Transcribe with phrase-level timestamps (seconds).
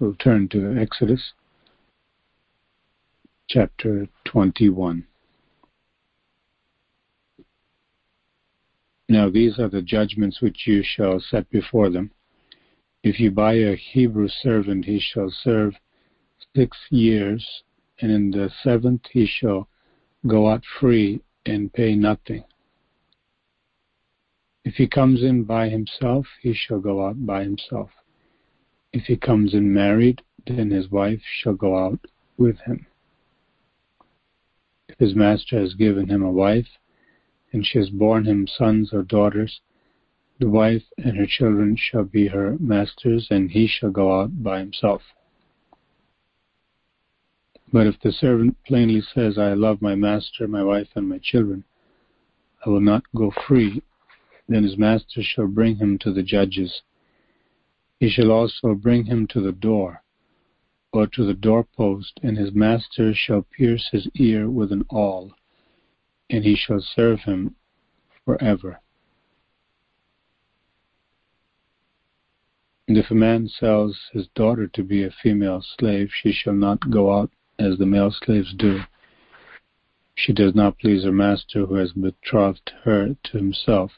[0.00, 1.34] We'll turn to Exodus
[3.50, 5.06] chapter 21.
[9.10, 12.12] Now these are the judgments which you shall set before them.
[13.02, 15.74] If you buy a Hebrew servant, he shall serve
[16.56, 17.62] six years,
[18.00, 19.68] and in the seventh he shall
[20.26, 22.44] go out free and pay nothing.
[24.64, 27.90] If he comes in by himself, he shall go out by himself.
[28.92, 32.00] If he comes in married, then his wife shall go out
[32.36, 32.86] with him.
[34.88, 36.68] If his master has given him a wife,
[37.52, 39.60] and she has borne him sons or daughters.
[40.38, 44.60] The wife and her children shall be her masters, and he shall go out by
[44.60, 45.02] himself.
[47.72, 51.64] But if the servant plainly says, I love my master, my wife, and my children,
[52.64, 53.82] I will not go free,
[54.48, 56.82] then his master shall bring him to the judges.
[58.00, 60.02] He shall also bring him to the door,
[60.92, 65.34] or to the doorpost, and his master shall pierce his ear with an awl
[66.30, 67.56] and he shall serve him
[68.24, 68.80] forever.
[72.86, 76.90] And if a man sells his daughter to be a female slave, she shall not
[76.90, 78.80] go out as the male slaves do.
[80.14, 83.92] She does not please her master who has betrothed her to himself,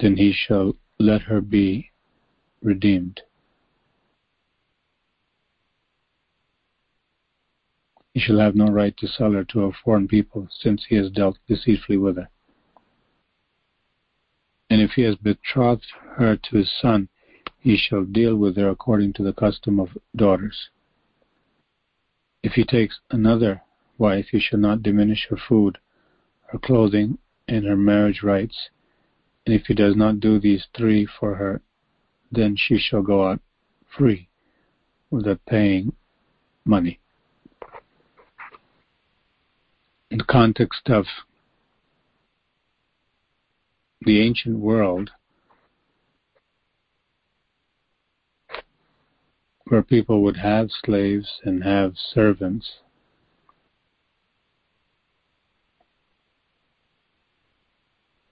[0.00, 1.90] then he shall let her be
[2.64, 3.20] redeemed.
[8.14, 11.10] He shall have no right to sell her to a foreign people, since he has
[11.10, 12.28] dealt deceitfully with her.
[14.70, 17.08] And if he has betrothed her to his son,
[17.58, 20.70] he shall deal with her according to the custom of daughters.
[22.42, 23.62] If he takes another
[23.98, 25.78] wife, he shall not diminish her food,
[26.48, 27.18] her clothing,
[27.48, 28.68] and her marriage rights.
[29.44, 31.62] And if he does not do these three for her,
[32.34, 33.40] then she shall go out
[33.96, 34.28] free
[35.10, 35.94] without paying
[36.64, 36.98] money.
[40.10, 41.06] In the context of
[44.02, 45.10] the ancient world,
[49.66, 52.78] where people would have slaves and have servants,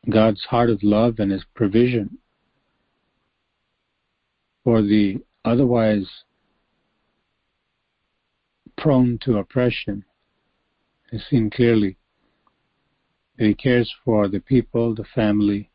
[0.08, 2.18] God's heart of love and His provision
[4.64, 6.08] for the otherwise
[8.76, 10.04] prone to oppression
[11.10, 11.96] is seen clearly.
[13.38, 15.70] That he cares for the people, the family.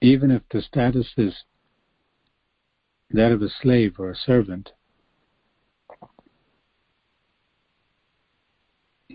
[0.00, 1.44] Even if the status is
[3.10, 4.70] that of a slave or a servant,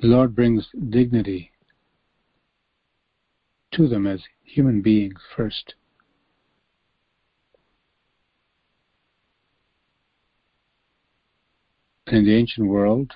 [0.02, 1.52] the Lord brings dignity
[3.72, 5.76] to them as human beings first.
[12.12, 13.14] in the ancient world,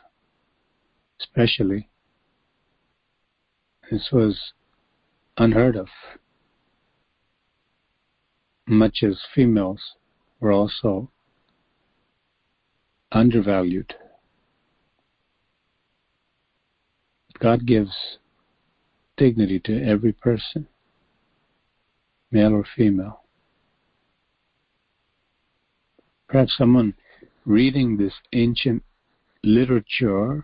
[1.19, 1.87] especially,
[3.89, 4.53] this was
[5.37, 5.87] unheard of,
[8.67, 9.95] much as females
[10.39, 11.09] were also
[13.11, 13.95] undervalued.
[17.39, 18.17] God gives
[19.21, 20.67] dignity to every person,
[22.31, 23.21] male or female.
[26.27, 26.95] Perhaps someone
[27.45, 28.81] reading this ancient
[29.43, 30.43] literature,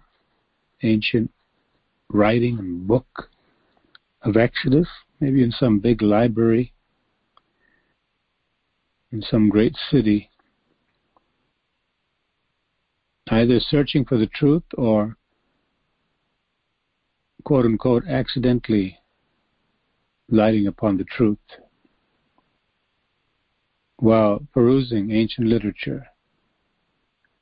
[0.83, 1.31] ancient
[2.09, 3.29] writing and book
[4.21, 4.87] of Exodus,
[5.19, 6.71] maybe in some big library
[9.11, 10.29] in some great city,
[13.31, 15.16] either searching for the truth or
[17.47, 18.99] quote unquote accidentally
[20.29, 21.47] lighting upon the truth
[23.99, 26.07] while perusing ancient literature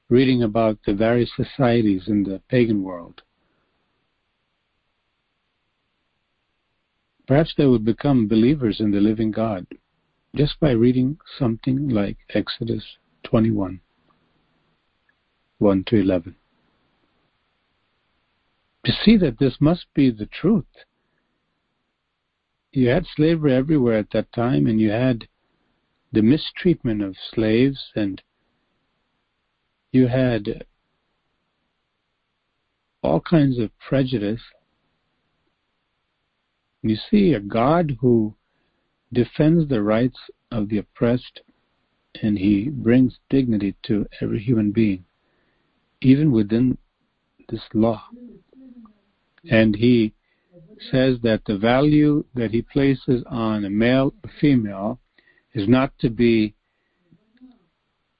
[0.08, 3.24] reading about the various societies in the pagan world.
[7.28, 9.66] Perhaps they would become believers in the living God
[10.36, 12.84] just by reading something like Exodus
[13.24, 13.82] 21
[15.58, 16.36] 1 to 11.
[18.86, 20.66] To see that this must be the truth.
[22.72, 25.28] You had slavery everywhere at that time, and you had
[26.12, 28.22] the mistreatment of slaves and
[29.92, 30.66] you had
[33.02, 34.42] all kinds of prejudice.
[36.82, 38.36] You see a God who
[39.12, 40.20] defends the rights
[40.52, 41.42] of the oppressed
[42.22, 45.04] and he brings dignity to every human being,
[46.02, 46.78] even within
[47.50, 48.04] this law.
[49.50, 50.14] And he
[50.92, 55.00] says that the value that he places on a male or female
[55.54, 56.56] is not to be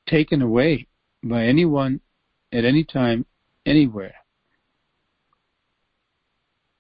[0.08, 0.88] taken away
[1.24, 2.00] by anyone
[2.52, 3.26] at any time,
[3.66, 4.16] anywhere.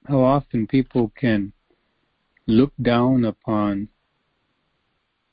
[0.05, 1.51] How often people can
[2.47, 3.89] look down upon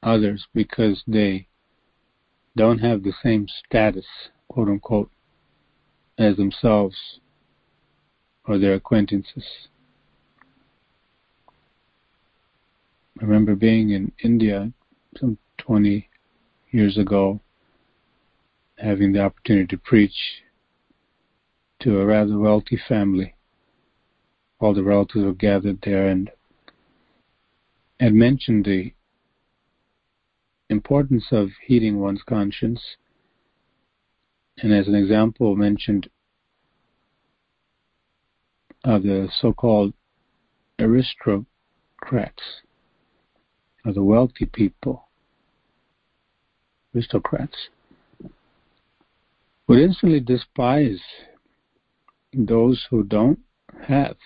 [0.02, 1.46] others because they
[2.56, 4.06] don't have the same status,
[4.48, 5.10] quote unquote,
[6.18, 6.96] as themselves
[8.46, 9.68] or their acquaintances.
[13.20, 14.72] I remember being in India
[15.16, 16.08] some 20
[16.70, 17.40] years ago,
[18.78, 20.42] having the opportunity to preach
[21.80, 23.34] to a rather wealthy family.
[24.58, 26.30] All the relatives were gathered there and
[28.00, 28.92] had mentioned the
[30.68, 32.80] importance of heeding one's conscience,
[34.58, 36.08] and as an example mentioned
[38.84, 39.92] of the so-called
[40.78, 41.46] aristocrats,
[43.84, 45.08] of the wealthy people,
[46.94, 47.68] aristocrats,
[49.68, 51.00] would instantly despise
[52.32, 53.38] those who don't
[53.86, 54.16] have,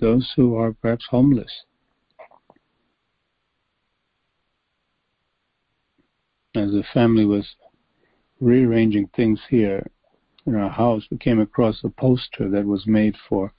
[0.00, 1.64] those who are perhaps homeless,
[6.54, 7.56] as the family was
[8.40, 9.84] rearranging things here
[10.46, 13.52] in our house, we came across a poster that was made for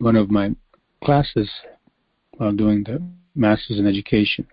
[0.00, 0.50] one of my
[1.04, 1.50] classes
[2.32, 3.00] while doing the
[3.34, 4.46] Masters in Education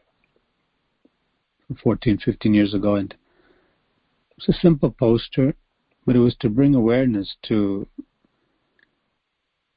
[1.82, 2.96] 14, 15 years ago.
[2.96, 5.56] And it was a simple poster,
[6.06, 7.88] but it was to bring awareness to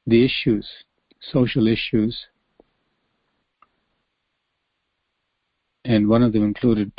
[0.05, 0.67] the issues,
[1.19, 2.27] social issues
[5.85, 6.91] and one of them included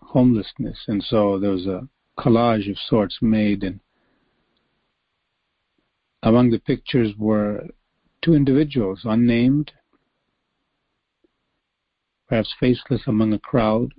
[0.00, 0.78] homelessness.
[0.88, 1.88] And so there was a
[2.18, 3.80] collage of sorts made, and
[6.22, 7.66] among the pictures were
[8.24, 9.70] two individuals, unnamed,
[12.26, 13.92] perhaps faceless among a crowd.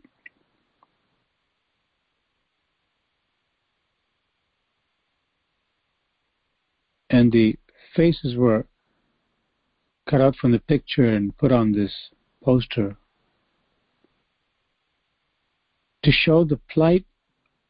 [7.12, 7.56] And the
[7.96, 8.66] faces were
[10.10, 11.94] cut out from the picture and put on this
[12.44, 12.98] poster
[16.04, 17.06] to show the plight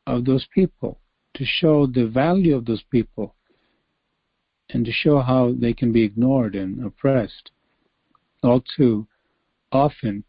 [0.07, 0.99] of those people,
[1.33, 3.34] to show the value of those people,
[4.69, 7.51] and to show how they can be ignored and oppressed.
[8.43, 9.07] All too
[9.71, 10.23] often,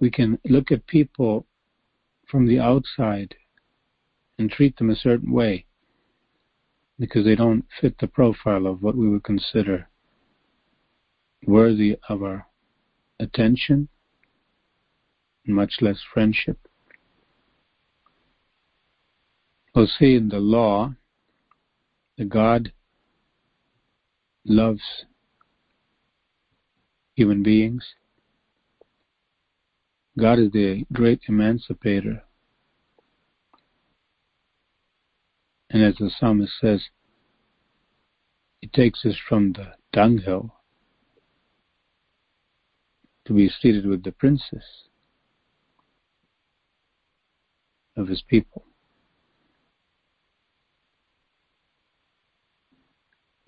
[0.00, 1.46] we can look at people
[2.28, 3.34] from the outside
[4.38, 5.66] and treat them a certain way
[6.98, 9.88] because they don't fit the profile of what we would consider
[11.46, 12.46] worthy of our
[13.20, 13.88] attention,
[15.46, 16.58] much less friendship.
[19.74, 20.94] We'll see in the law
[22.16, 22.72] that God
[24.44, 24.82] loves
[27.14, 27.84] human beings.
[30.18, 32.22] God is the great emancipator.
[35.70, 36.84] And as the psalmist says,
[38.60, 40.54] He takes us from the dunghill
[43.24, 44.62] to be seated with the princes
[47.96, 48.64] of His people.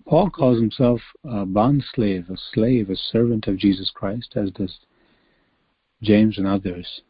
[0.07, 4.79] Paul calls himself a bond slave, a slave, a servant of Jesus Christ, as does
[6.01, 7.01] James and others.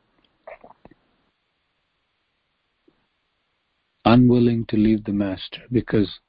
[4.03, 6.19] Unwilling to leave the Master, because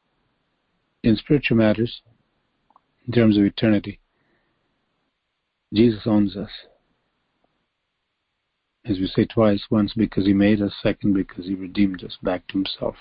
[1.03, 2.03] in spiritual matters,
[3.07, 4.01] in terms of eternity,
[5.73, 6.51] Jesus owns us.
[8.85, 12.47] As we say twice, once because he made us, second because he redeemed us back
[12.49, 12.97] to himself.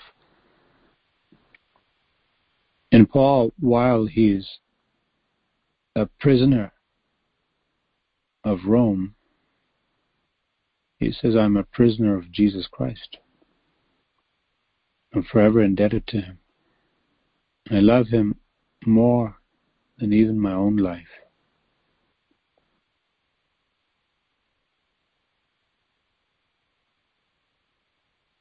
[2.98, 4.58] And Paul, while he's
[5.94, 6.72] a prisoner
[8.42, 9.14] of Rome,
[10.98, 13.18] he says, I'm a prisoner of Jesus Christ.
[15.14, 16.38] I'm forever indebted to him.
[17.70, 18.34] I love him
[18.84, 19.36] more
[19.98, 21.06] than even my own life.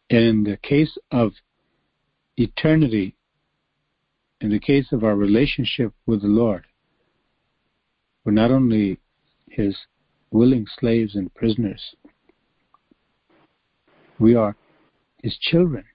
[0.10, 1.34] And in the case of
[2.38, 3.17] eternity,
[4.42, 6.66] in the case of our relationship with the Lord,
[8.24, 9.00] we're not only
[9.50, 9.76] His
[10.32, 11.96] willing slaves and prisoners,
[14.20, 14.56] we are
[15.24, 15.86] His children.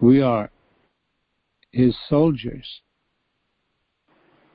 [0.00, 0.50] We are
[1.72, 2.80] His soldiers.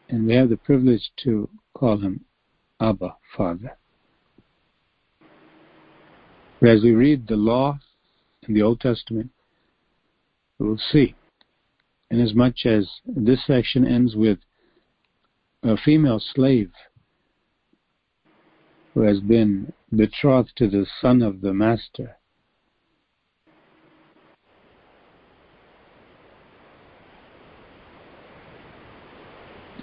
[0.10, 2.25] And we have the privilege to call Him
[2.79, 3.77] Abba, Father.
[6.62, 7.77] As we read the law
[8.48, 9.29] in the Old Testament,
[10.58, 11.15] we will see
[12.09, 14.39] inasmuch as this section ends with
[15.63, 16.71] a female slave
[18.93, 22.17] who has been betrothed to the son of the master.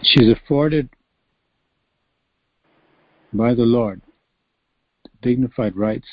[0.02, 0.90] She's afforded
[3.32, 4.00] by the Lord
[5.22, 6.08] dignified rights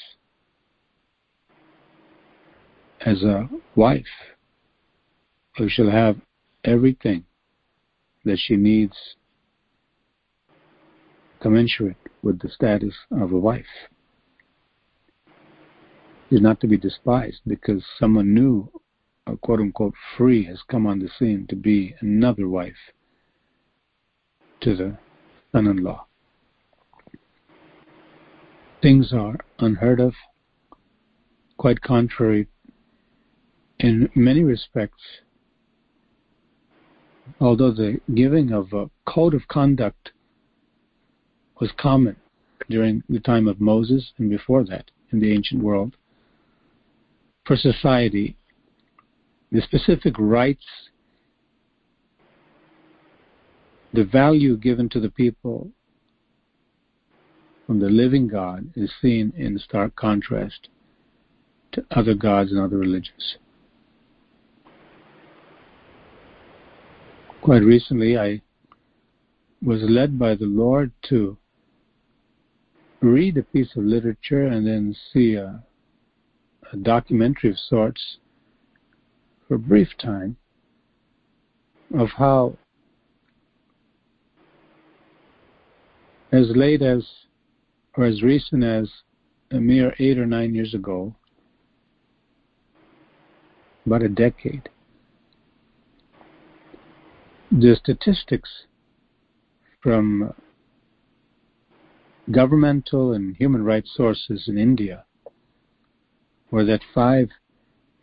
[3.05, 4.05] as a wife
[5.61, 6.15] who shall have
[6.65, 7.23] everything
[8.25, 8.97] that she needs
[11.39, 13.87] commensurate with the status of a wife.
[16.31, 18.71] Is not to be despised because someone new,
[19.27, 22.91] or quote unquote free, has come on the scene to be another wife
[24.61, 24.97] to the
[25.51, 26.07] son in law.
[28.81, 30.15] Things are unheard of,
[31.57, 32.47] quite contrary
[33.77, 35.21] in many respects.
[37.39, 40.11] Although the giving of a code of conduct
[41.59, 42.15] was common
[42.69, 45.95] during the time of Moses and before that in the ancient world,
[47.45, 48.35] for society,
[49.51, 50.65] the specific rights
[53.93, 55.69] the value given to the people
[57.67, 60.69] from the living God is seen in stark contrast
[61.73, 63.38] to other gods and other religions.
[67.41, 68.41] Quite recently, I
[69.63, 71.38] was led by the Lord to
[73.01, 75.63] read a piece of literature and then see a,
[76.71, 78.17] a documentary of sorts
[79.48, 80.38] for a brief time
[81.98, 82.57] of how
[86.31, 87.07] as late as
[87.98, 88.88] or as recent as
[89.50, 91.15] a mere eight or nine years ago,
[93.88, 94.69] about a decade,
[97.61, 98.49] the statistics
[99.81, 100.33] from
[102.31, 105.05] governmental and human rights sources in India
[106.49, 107.29] were that 5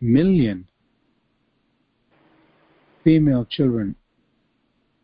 [0.01, 0.67] million
[3.03, 3.95] female children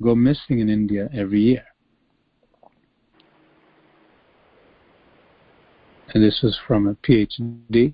[0.01, 1.65] go missing in India every year.
[6.15, 7.93] and this was from a PhD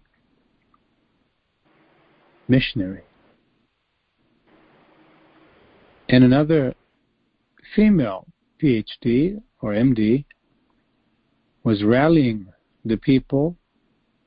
[2.48, 3.02] missionary.
[6.12, 6.76] And another
[7.74, 8.28] female
[8.62, 10.26] PhD or MD
[11.64, 12.48] was rallying
[12.84, 13.56] the people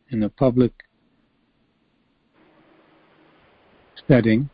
[0.08, 0.72] in a public
[4.08, 4.48] setting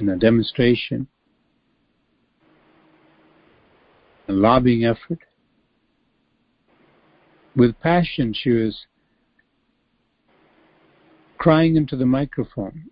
[0.00, 1.08] in a demonstration,
[4.28, 5.18] a lobbying effort.
[7.54, 8.86] With passion, she was
[11.36, 12.88] crying into the microphone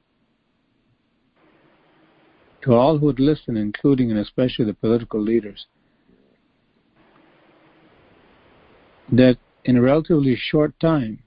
[2.63, 5.67] to all who would listen, including and especially the political leaders,
[9.11, 11.23] that in a relatively short time,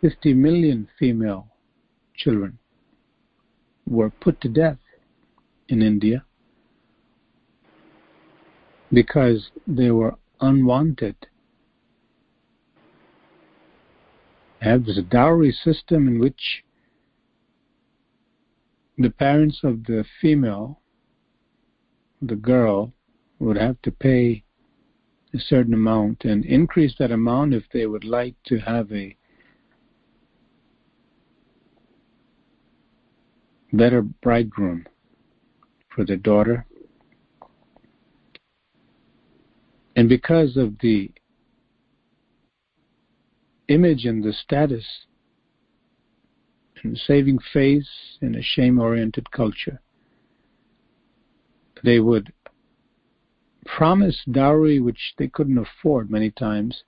[0.00, 1.48] 50 million female
[2.16, 2.58] children
[3.86, 4.78] were put to death
[5.68, 6.24] in India
[8.92, 11.16] because they were unwanted.
[14.60, 16.64] Have a dowry system in which
[19.00, 20.78] the parents of the female,
[22.20, 22.92] the girl,
[23.38, 24.44] would have to pay
[25.32, 29.16] a certain amount and increase that amount if they would like to have a
[33.72, 34.84] better bridegroom
[35.94, 36.66] for their daughter.
[39.96, 41.10] And because of the
[43.68, 44.84] image and the status
[46.82, 49.80] and saving face in a shame oriented culture,
[51.82, 52.32] they would
[53.64, 56.84] promise dowry which they couldn't afford many times.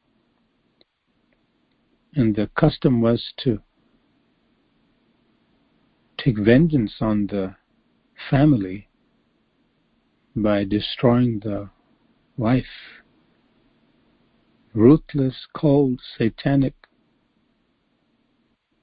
[2.14, 3.60] And the custom was to
[6.18, 7.56] take vengeance on the
[8.30, 8.88] family
[10.36, 11.70] by destroying the
[12.36, 12.64] wife.
[14.74, 16.74] Ruthless, cold, satanic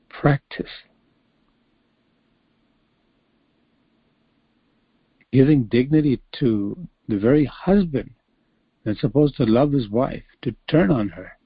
[0.10, 0.70] practice.
[5.32, 8.12] Giving dignity to the very husband
[8.84, 11.38] that's supposed to love his wife to turn on her.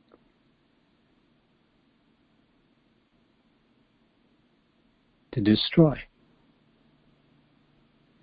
[5.33, 5.99] To destroy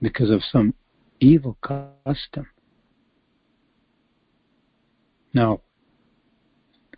[0.00, 0.74] because of some
[1.18, 2.46] evil custom.
[5.34, 5.60] Now,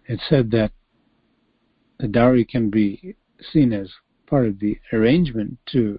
[0.07, 0.73] it said that
[1.99, 3.17] the dowry can be
[3.53, 3.91] seen as
[4.27, 5.99] part of the arrangement to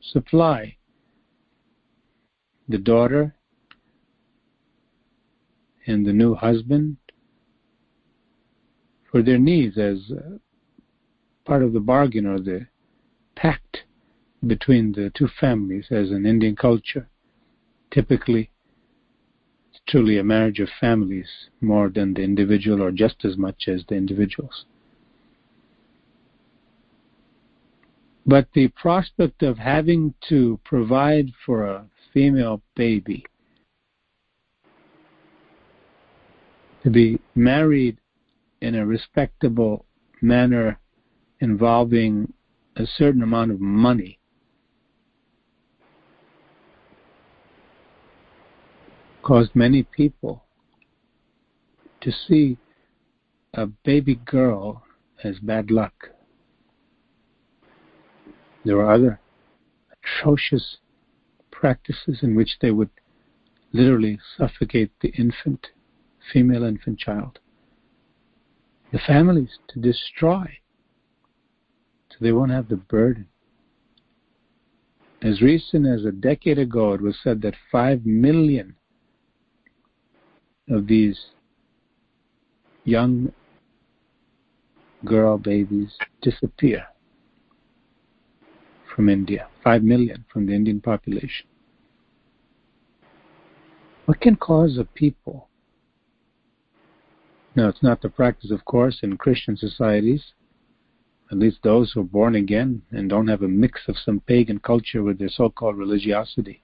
[0.00, 0.76] supply
[2.70, 3.34] the daughter
[5.86, 6.96] and the new husband
[9.10, 10.12] for their needs as
[11.44, 12.66] part of the bargain or the
[13.34, 13.78] pact
[14.46, 17.08] between the two families as an Indian culture.
[17.90, 18.50] Typically,
[19.70, 21.28] it's truly a marriage of families
[21.60, 24.64] more than the individual or just as much as the individuals.
[28.24, 33.24] But the prospect of having to provide for a female baby,
[36.82, 37.98] to be married
[38.60, 39.84] in a respectable
[40.20, 40.78] manner
[41.40, 42.32] involving
[42.76, 44.18] a certain amount of money
[49.22, 50.44] caused many people
[52.00, 52.56] to see
[53.54, 54.82] a baby girl
[55.22, 56.10] as bad luck.
[58.64, 59.20] There were other
[59.92, 60.78] atrocious
[61.60, 62.90] practices in which they would
[63.72, 65.66] literally suffocate the infant,
[66.32, 67.38] female infant child.
[68.92, 70.58] The families to destroy
[72.08, 73.26] so they won't have the burden.
[75.22, 78.74] As recent as a decade ago, it was said that 5 million
[80.70, 81.20] of these
[82.84, 83.32] young
[85.04, 85.90] girl babies
[86.22, 86.86] disappear
[88.94, 91.49] from India, 5 million from the Indian population.
[94.06, 95.48] What can cause a people?
[97.54, 100.32] Now, it's not the practice, of course, in Christian societies,
[101.30, 104.58] at least those who are born again and don't have a mix of some pagan
[104.58, 106.62] culture with their so called religiosity.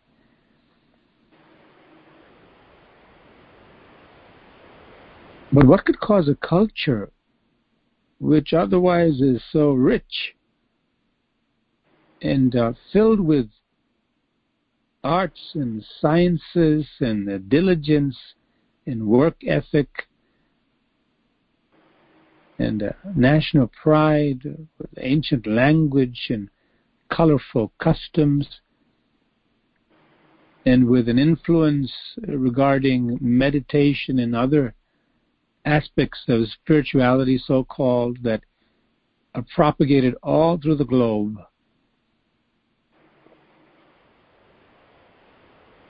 [5.52, 7.12] But what could cause a culture
[8.18, 10.34] which otherwise is so rich
[12.20, 13.50] and uh, filled with
[15.06, 18.16] arts and sciences and diligence
[18.86, 19.88] and work ethic
[22.58, 24.42] and uh, national pride
[24.78, 26.48] with ancient language and
[27.08, 28.60] colorful customs
[30.64, 31.92] and with an influence
[32.26, 34.74] regarding meditation and other
[35.64, 38.42] aspects of spirituality, so called, that
[39.36, 41.36] are propagated all through the globe.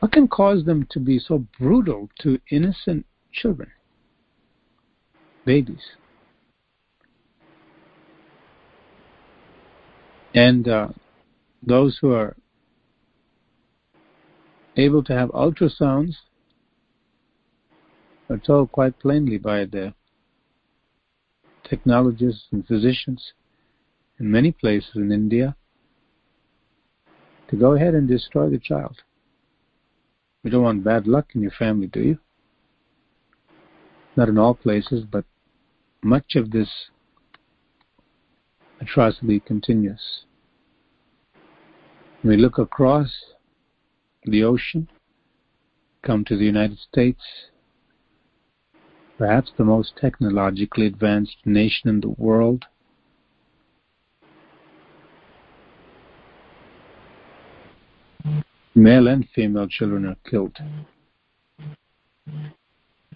[0.00, 3.70] What can cause them to be so brutal to innocent children,
[5.44, 5.82] babies?
[10.34, 10.88] And uh,
[11.62, 12.36] those who are
[14.76, 16.16] able to have ultrasounds
[18.28, 19.94] are told quite plainly by the
[21.64, 23.32] technologists and physicians
[24.18, 25.56] in many places in India
[27.48, 28.96] to go ahead and destroy the child.
[30.46, 32.18] You don't want bad luck in your family, do you?
[34.14, 35.24] Not in all places, but
[36.04, 36.68] much of this
[38.80, 40.22] atrocity continues.
[42.22, 43.12] We look across
[44.22, 44.88] the ocean,
[46.02, 47.24] come to the United States,
[49.18, 52.66] perhaps the most technologically advanced nation in the world.
[58.78, 60.58] Male and female children are killed.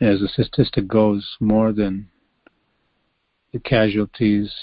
[0.01, 2.09] As the statistic goes, more than
[3.53, 4.55] the casualties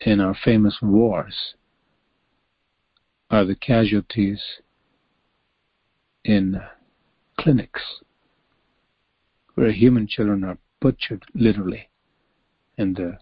[0.00, 1.54] in our famous wars
[3.30, 4.40] are the casualties
[6.24, 6.58] in
[7.38, 8.00] clinics
[9.54, 11.90] where human children are butchered literally,
[12.78, 13.18] and the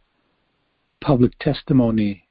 [1.01, 2.28] public testimony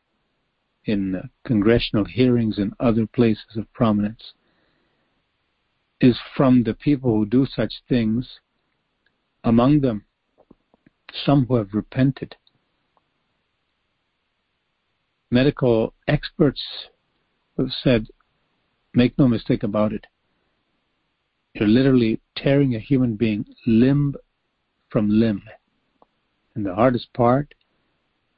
[0.87, 4.33] in congressional hearings and other places of prominence
[5.99, 8.39] is from the people who do such things,
[9.43, 10.05] among them
[11.25, 12.35] some who have repented.
[15.29, 16.61] Medical experts
[17.57, 18.07] have said,
[18.93, 20.05] make no mistake about it,
[21.53, 24.15] you're literally tearing a human being limb
[24.89, 25.43] from limb.
[26.55, 27.53] And the hardest part,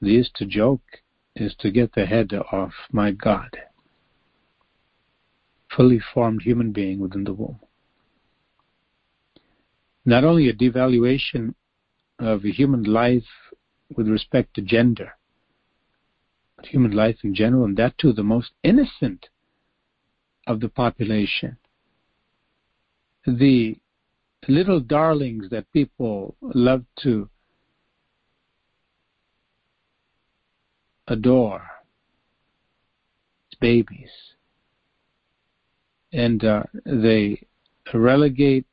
[0.01, 1.01] is to joke,
[1.39, 3.57] is to get the head off my God.
[5.75, 7.59] Fully formed human being within the womb.
[10.05, 11.53] Not only a devaluation
[12.17, 13.51] of human life
[13.95, 15.13] with respect to gender,
[16.55, 19.27] but human life in general, and that too the most innocent
[20.47, 21.57] of the population
[23.25, 23.77] the
[24.47, 27.29] little darlings that people love to
[31.09, 31.63] adore,
[33.47, 34.09] It's babies,
[36.13, 37.45] and uh, they
[37.93, 38.65] relegate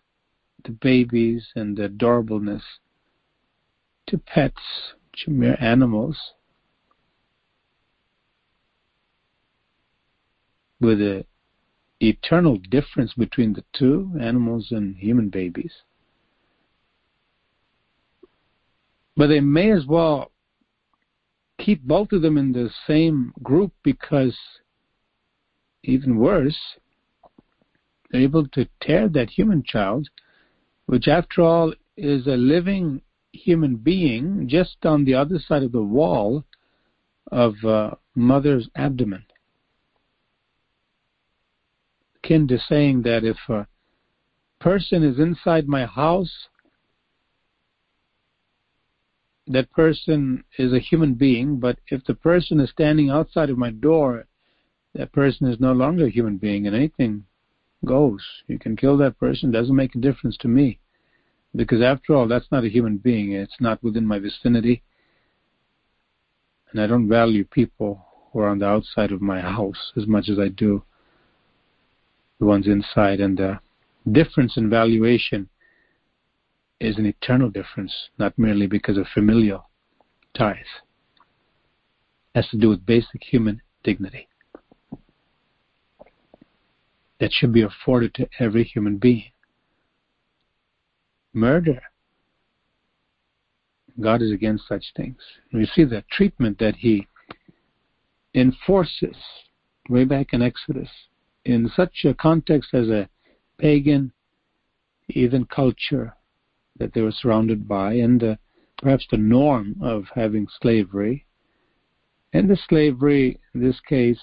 [0.65, 2.63] the babies and the adorableness
[4.09, 4.61] to pets,
[5.25, 6.17] to mere animals,
[10.81, 11.25] with an
[12.01, 15.73] eternal difference between the two, animals and human babies.
[19.17, 20.31] But they may as well
[21.59, 24.37] keep both of them in the same group because,
[25.83, 26.59] even worse,
[28.11, 30.09] they're able to tear that human child,
[30.87, 33.01] which after all is a living
[33.33, 36.45] human being, just on the other side of the wall
[37.33, 39.25] of uh, mother's abdomen.
[42.17, 43.67] Akin to saying that if a
[44.61, 46.49] person is inside my house,
[49.49, 53.71] that person is a human being, but if the person is standing outside of my
[53.71, 54.27] door,
[54.95, 57.25] that person is no longer a human being, and anything
[57.85, 58.25] goes.
[58.49, 60.81] You can kill that person, doesn't make a difference to me.
[61.55, 63.33] Because after all, that's not a human being.
[63.33, 64.83] It's not within my vicinity.
[66.71, 70.29] And I don't value people who are on the outside of my house as much
[70.29, 70.83] as I do
[72.39, 73.21] the ones inside.
[73.21, 73.61] And the
[74.11, 75.49] difference in valuation
[76.81, 79.71] is an eternal difference, not merely because of familial
[80.37, 80.57] ties.
[82.35, 84.29] It has to do with basic human dignity
[87.19, 89.31] that should be afforded to every human being.
[91.33, 91.81] Murder.
[93.99, 95.17] God is against such things.
[95.53, 97.07] We see the treatment that He
[98.35, 99.17] enforces
[99.89, 100.91] way back in Exodus
[101.47, 103.09] in such a context as a
[103.59, 104.13] pagan,
[105.09, 106.16] heathen culture
[106.79, 108.39] that they were surrounded by, and the,
[108.79, 111.27] perhaps the norm of having slavery.
[112.33, 114.21] And the slavery, in this case,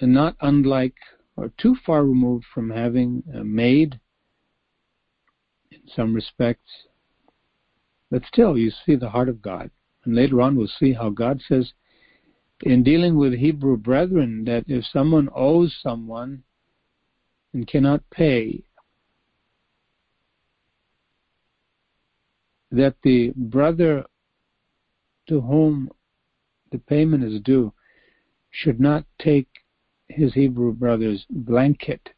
[0.00, 0.94] not unlike
[1.36, 4.00] or too far removed from having uh, a maid
[5.70, 6.70] in some respects.
[8.10, 9.70] But still, you see the heart of God.
[10.04, 11.72] And later on, we'll see how God says,
[12.62, 16.42] in dealing with Hebrew brethren, that if someone owes someone
[17.52, 18.64] and cannot pay,
[22.70, 24.04] that the brother
[25.28, 25.90] to whom
[26.70, 27.72] the payment is due
[28.50, 29.48] should not take
[30.08, 32.10] his Hebrew brother's blanket.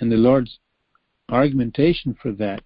[0.00, 0.58] And the Lord's
[1.28, 2.62] argumentation for that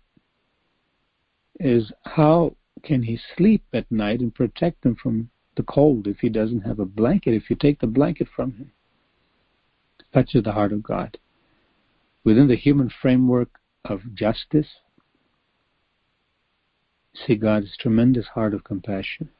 [1.59, 6.29] is how can he sleep at night and protect him from the cold if he
[6.29, 8.73] doesn't have a blanket, if you take the blanket from him?
[10.12, 11.18] Such is the heart of God.
[12.25, 13.51] Within the human framework
[13.85, 14.68] of justice,
[17.14, 19.31] see God's tremendous heart of compassion.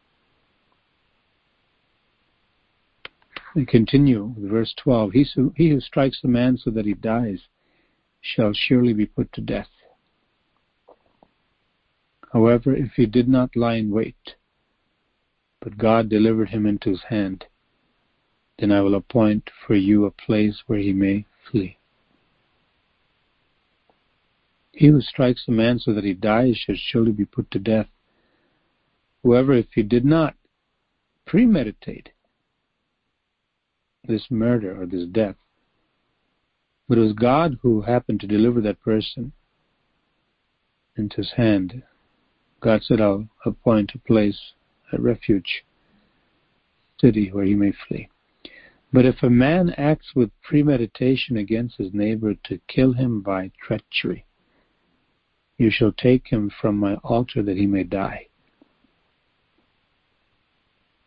[3.55, 5.13] And continue with verse 12.
[5.13, 7.41] He he who strikes a man so that he dies
[8.21, 9.69] shall surely be put to death.
[12.33, 14.37] However, if he did not lie in wait,
[15.61, 17.45] but God delivered him into his hand,
[18.59, 21.79] then I will appoint for you a place where he may flee.
[24.73, 27.89] He who strikes a man so that he dies shall surely be put to death.
[29.23, 30.35] Whoever, if he did not
[31.27, 32.11] premeditate,
[34.05, 35.37] this murder or this death.
[36.89, 39.33] But it was God who happened to deliver that person
[40.97, 41.83] into his hand.
[42.61, 44.53] God said, I'll appoint a place,
[44.93, 45.65] a refuge,
[47.01, 48.09] city where he may flee.
[48.93, 54.27] But if a man acts with premeditation against his neighbor to kill him by treachery,
[55.59, 58.29] you shall take him from my altar that he may die.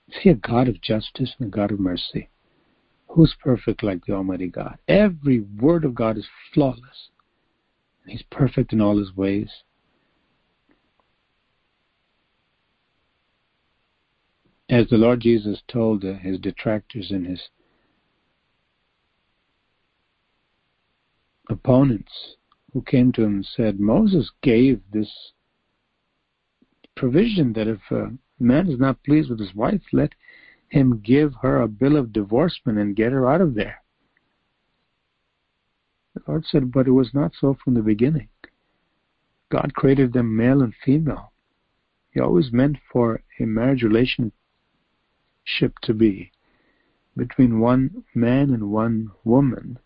[0.07, 2.29] Is he a God of justice and a God of mercy?
[3.09, 4.77] Who's perfect like the Almighty God?
[4.87, 7.09] Every word of God is flawless.
[8.05, 9.49] He's perfect in all His ways.
[14.69, 17.41] As the Lord Jesus told His detractors and His
[21.49, 22.35] opponents
[22.75, 25.09] who came to Him and said, Moses gave this
[26.93, 30.11] provision that if a man is not pleased with his wife, let
[30.67, 33.81] him give her a bill of divorcement and get her out of there.
[36.15, 38.27] The Lord said, but it was not so from the beginning.
[39.49, 41.31] God created them male and female.
[42.11, 44.33] He always meant for a marriage relationship
[45.83, 46.33] to be
[47.15, 49.79] between one man and one woman.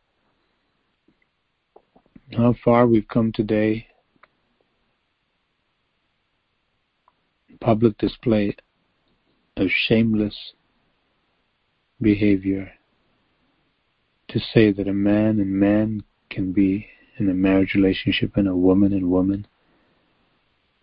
[2.36, 3.88] How far we've come today.
[7.60, 8.56] Public display
[9.58, 10.54] of shameless
[12.00, 12.72] behavior
[14.30, 16.88] to say that a man and man can be
[17.18, 19.48] in a marriage relationship and a woman and woman.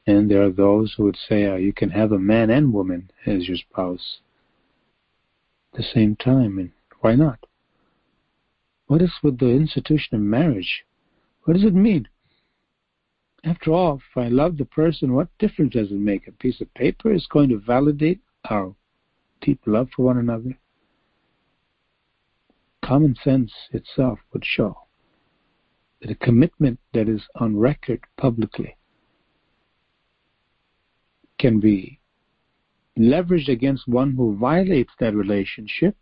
[0.07, 3.11] And there are those who would say uh, you can have a man and woman
[3.25, 4.19] as your spouse
[5.73, 7.47] at the same time, and why not?
[8.89, 10.85] What is with the institution of marriage?
[11.47, 12.09] What does it mean?
[13.45, 16.27] After all, if I love the person, what difference does it make?
[16.27, 18.19] A piece of paper is going to validate
[18.51, 18.75] our
[19.41, 20.59] deep love for one another.
[22.85, 24.77] Common sense itself would show
[26.03, 28.77] that a commitment that is on record publicly
[31.39, 32.01] can be
[32.99, 35.97] leveraged against one who violates that relationship.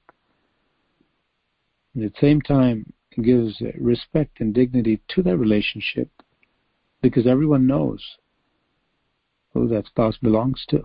[1.95, 6.11] And at the same time, gives respect and dignity to that relationship
[7.03, 8.03] because everyone knows
[9.53, 10.83] who that spouse belongs to,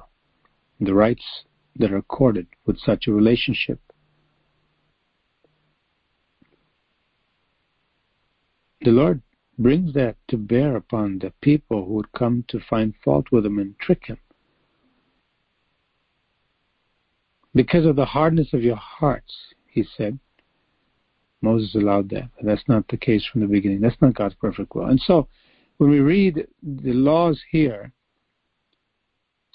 [0.80, 1.44] the rights
[1.76, 3.80] that are accorded with such a relationship.
[8.82, 9.22] The Lord
[9.58, 13.60] brings that to bear upon the people who would come to find fault with him
[13.60, 14.18] and trick him.
[17.54, 20.20] Because of the hardness of your hearts, he said,
[21.42, 22.30] Moses allowed that.
[22.42, 23.82] That's not the case from the beginning.
[23.82, 24.86] That's not God's perfect will.
[24.86, 25.28] And so
[25.78, 27.94] when we read the laws here,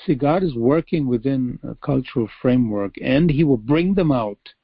[0.05, 4.55] see, God is working within a cultural framework and He will bring them out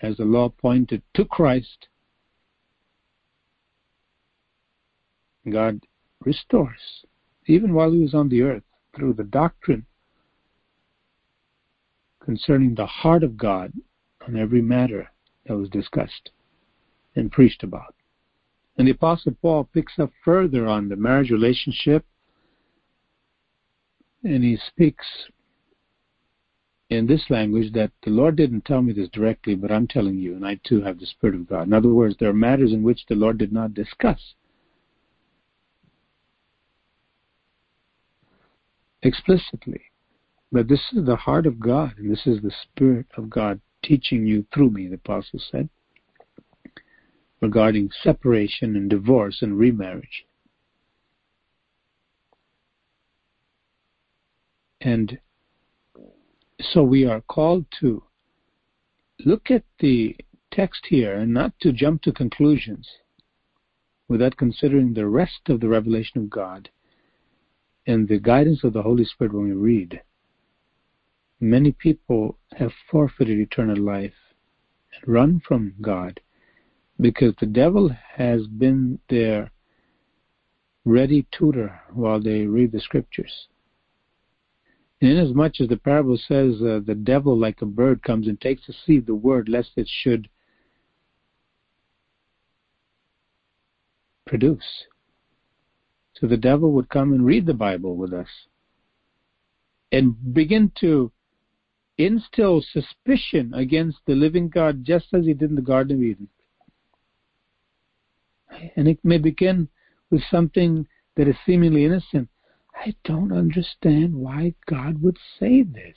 [0.00, 1.88] as the law pointed to Christ.
[5.48, 5.80] God
[6.24, 7.04] restores,
[7.46, 8.64] even while He was on the earth,
[8.96, 9.86] through the doctrine
[12.20, 13.72] concerning the heart of God
[14.26, 15.10] on every matter
[15.46, 16.30] that was discussed
[17.14, 17.94] and preached about.
[18.76, 22.04] And the Apostle Paul picks up further on the marriage relationship
[24.24, 25.06] and he speaks
[26.88, 30.34] in this language that the Lord didn't tell me this directly, but I'm telling you,
[30.36, 31.66] and I too have the Spirit of God.
[31.66, 34.34] In other words, there are matters in which the Lord did not discuss
[39.02, 39.80] explicitly.
[40.52, 44.26] But this is the heart of God, and this is the Spirit of God teaching
[44.26, 45.68] you through me, the Apostle said
[47.42, 50.24] regarding separation and divorce and remarriage.
[54.80, 55.18] And
[56.60, 58.04] so we are called to
[59.24, 60.16] look at the
[60.52, 62.88] text here and not to jump to conclusions
[64.08, 66.68] without considering the rest of the revelation of God
[67.86, 70.00] and the guidance of the Holy Spirit when we read.
[71.42, 74.14] Many people have forfeited eternal life
[74.94, 76.20] and run from God
[77.00, 79.50] because the devil has been their
[80.84, 83.48] ready tutor while they read the scriptures.
[85.00, 88.72] Inasmuch as the parable says uh, the devil, like a bird, comes and takes the
[88.86, 90.28] seed, the word, lest it should
[94.26, 94.84] produce.
[96.14, 98.28] So the devil would come and read the Bible with us
[99.90, 101.10] and begin to
[101.98, 106.28] instill suspicion against the living God just as he did in the Garden of Eden.
[108.76, 109.68] And it may begin
[110.10, 112.28] with something that is seemingly innocent.
[112.74, 115.96] I don't understand why God would say this.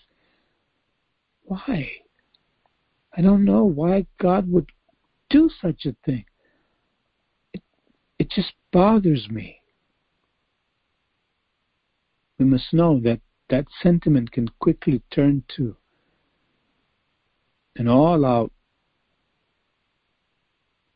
[1.44, 1.92] Why?
[3.16, 4.70] I don't know why God would
[5.30, 6.26] do such a thing.
[7.54, 7.64] It,
[8.20, 9.62] it just bothers me.
[12.38, 15.78] We must know that that sentiment can quickly turn to
[17.76, 18.52] an all out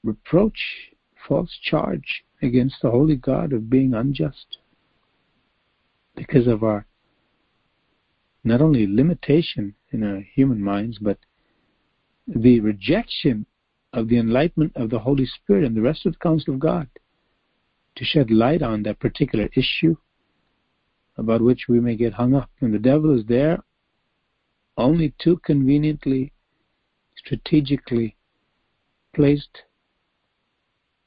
[0.04, 0.92] reproach
[1.28, 4.58] false charge against the holy God of being unjust
[6.15, 6.86] because of our
[8.44, 11.18] not only limitation in our human minds, but
[12.28, 13.46] the rejection
[13.94, 16.88] of the enlightenment of the Holy Spirit and the rest of the counsel of God
[17.96, 19.96] to shed light on that particular issue
[21.18, 22.50] about which we may get hung up.
[22.62, 23.60] And the devil is there
[24.78, 26.32] only too conveniently,
[27.30, 28.15] strategically
[29.15, 29.63] placed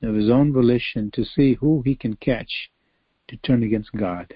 [0.02, 2.70] of his own volition to see who he can catch
[3.26, 4.32] to turn against God,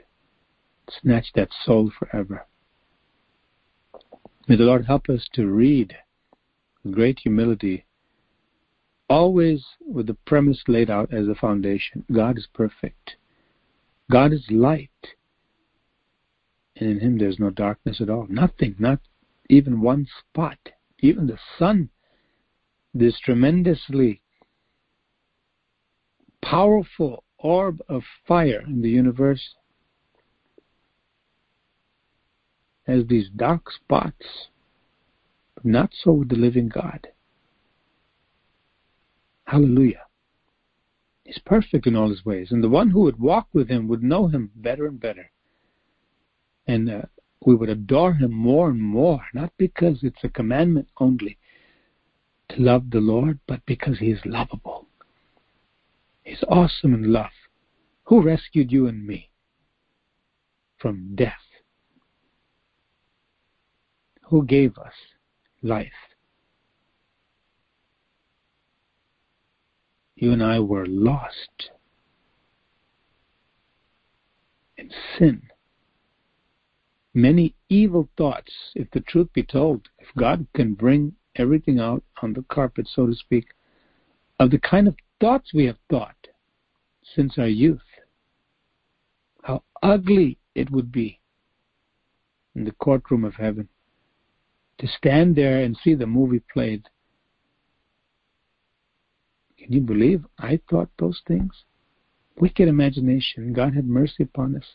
[1.01, 2.47] snatch that soul forever.
[4.49, 5.95] May the Lord help us to read
[6.83, 7.87] with great humility,
[9.09, 12.05] always with the premise laid out as a foundation.
[12.13, 13.17] God is perfect.
[14.11, 14.91] God is light.
[16.77, 18.27] And in him there's no darkness at all.
[18.29, 18.99] Nothing, not
[19.49, 20.59] even one spot.
[21.01, 21.91] Even the sun,
[22.95, 24.23] this tremendously
[26.43, 29.55] powerful orb of fire in the universe
[32.87, 34.49] has these dark spots,
[35.55, 37.09] but not so with the living God.
[39.45, 40.03] Hallelujah.
[41.25, 42.53] He's perfect in all his ways.
[42.53, 45.31] And the one who would walk with him would know him better and better.
[46.69, 47.03] And uh,
[47.45, 51.39] we would adore him more and more, not because it's a commandment only
[52.49, 54.87] to love the Lord, but because he is lovable.
[56.23, 57.31] He's awesome in love.
[58.05, 59.31] Who rescued you and me
[60.79, 61.33] from death?
[64.29, 64.93] Who gave us
[65.63, 65.93] life?
[70.17, 71.71] You and I were lost
[74.77, 75.43] in sin
[77.17, 82.35] many evil thoughts, if the truth be told, if God can bring everything out on
[82.35, 83.47] the carpet, so to speak,
[84.39, 86.15] of the kind of thoughts we have thought
[87.15, 87.81] since our youth,
[89.43, 91.19] how ugly it would be
[92.55, 93.67] in the courtroom of heaven
[94.79, 96.85] to stand there and see the movie played.
[99.59, 101.65] Can you believe I thought those things?
[102.39, 103.55] Wicked imagination.
[103.55, 104.67] God had mercy upon us.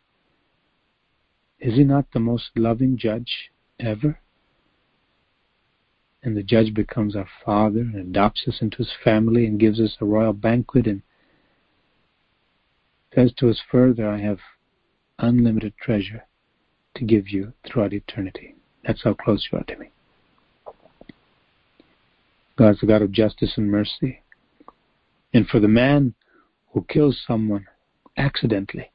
[1.62, 4.20] Is he not the most loving judge ever?
[6.24, 9.96] And the judge becomes our father and adopts us into his family and gives us
[10.02, 11.04] a royal banquet and
[13.14, 14.40] says to us further, I have
[15.20, 16.26] unlimited treasure
[16.96, 18.56] to give you throughout eternity.
[18.84, 19.92] That's how close you are to me.
[22.58, 24.22] God's the God of justice and mercy.
[25.34, 26.16] And for the man
[26.74, 27.68] who kills someone
[28.18, 28.92] accidentally,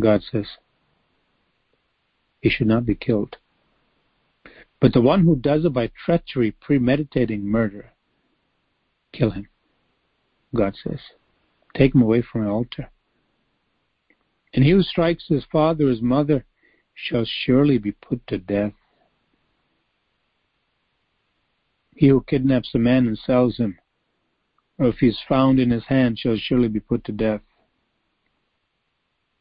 [0.00, 0.46] God says,
[2.44, 3.38] he should not be killed.
[4.78, 7.92] But the one who does it by treachery, premeditating murder,
[9.14, 9.48] kill him,
[10.54, 11.00] God says.
[11.74, 12.90] Take him away from my altar.
[14.52, 16.44] And he who strikes his father or his mother
[16.92, 18.74] shall surely be put to death.
[21.96, 23.78] He who kidnaps a man and sells him,
[24.76, 27.40] or if he is found in his hand, shall surely be put to death.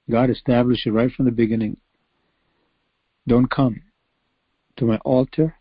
[0.10, 1.76] God established it right from the beginning.
[3.28, 3.82] Don't come
[4.78, 5.56] to my altar.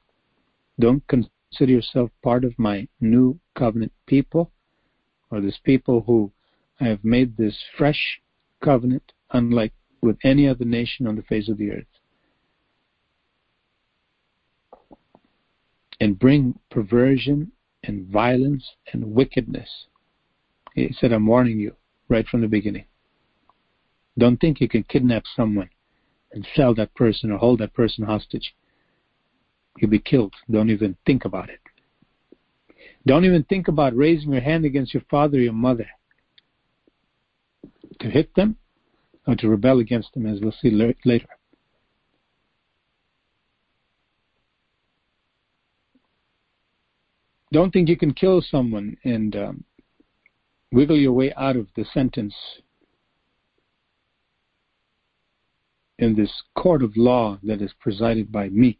[0.81, 4.51] Don't consider yourself part of my new covenant people
[5.31, 6.33] or this people who
[6.81, 8.21] I have made this fresh
[8.63, 11.87] covenant unlike with any other nation on the face of the earth.
[16.01, 17.53] And bring perversion
[17.85, 19.87] and violence and wickedness.
[20.75, 21.77] He said, I'm warning you
[22.09, 22.87] right from the beginning.
[24.19, 25.71] Don't think you can kidnap someone
[26.33, 28.55] and sell that person or hold that person hostage.
[29.79, 30.35] You'll be killed.
[30.51, 31.61] Don't even think about it.
[33.07, 35.89] Don't even think about raising your hand against your father or your mother
[38.01, 38.57] to hit them
[39.27, 41.27] or to rebel against them, as we'll see later.
[47.53, 49.65] Don't think you can kill someone and um,
[50.73, 52.35] wiggle your way out of the sentence
[56.03, 58.77] in this court of law that is presided by me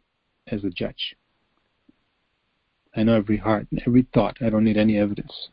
[0.47, 1.15] as a judge.
[2.93, 4.37] I know every heart and every thought.
[4.41, 5.49] I don't need any evidence.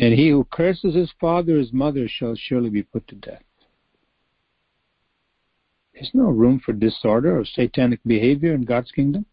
[0.00, 3.44] And he who curses his father or his mother shall surely be put to death.
[5.94, 9.24] There's no room for disorder or satanic behavior in God's kingdom.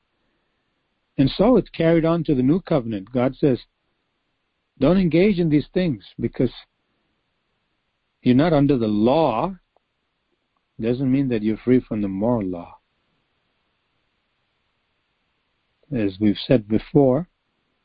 [1.18, 3.12] And so it's carried on to the new covenant.
[3.12, 3.60] God says,
[4.80, 6.52] don't engage in these things because
[8.22, 9.56] you're not under the law
[10.82, 12.78] doesn't mean that you're free from the moral law.
[15.92, 17.28] As we've said before,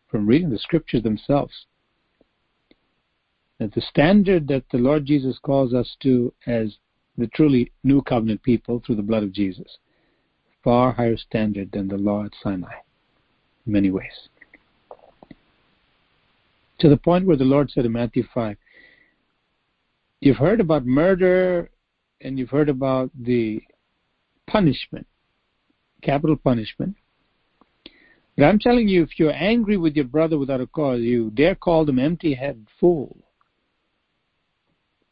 [0.09, 1.67] from reading the scriptures themselves,
[3.59, 6.77] that the standard that the Lord Jesus calls us to as
[7.17, 9.79] the truly new covenant people through the blood of Jesus,
[10.63, 12.75] far higher standard than the law at Sinai,
[13.67, 14.29] in many ways.
[16.81, 18.57] To the point where the Lord said in Matthew 5,
[20.25, 21.69] You've heard about murder
[22.23, 23.63] and you've heard about the
[24.47, 25.07] punishment,
[26.01, 26.97] capital punishment.
[28.35, 31.55] But I'm telling you, if you're angry with your brother without a cause, you dare
[31.55, 33.19] call them empty-headed fool.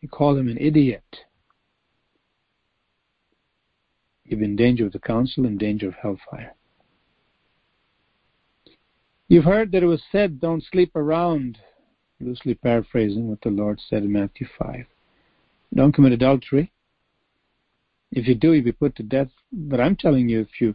[0.00, 1.04] You call him an idiot.
[4.24, 6.54] You're in danger of the council, in danger of hellfire.
[9.28, 11.58] You've heard that it was said, don't sleep around,
[12.18, 14.86] loosely paraphrasing what the Lord said in Matthew 5.
[15.74, 16.72] Don't commit adultery.
[18.10, 19.28] If you do, you'll be put to death.
[19.52, 20.74] But I'm telling you, if you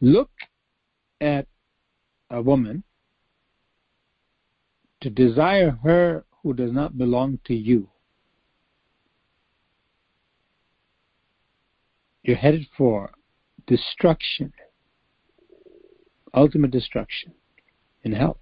[0.00, 0.30] look
[1.20, 1.46] at
[2.30, 2.84] a woman
[5.00, 7.88] to desire her who does not belong to you,
[12.22, 13.10] you're headed for
[13.66, 14.52] destruction,
[16.34, 17.32] ultimate destruction
[18.04, 18.38] in hell.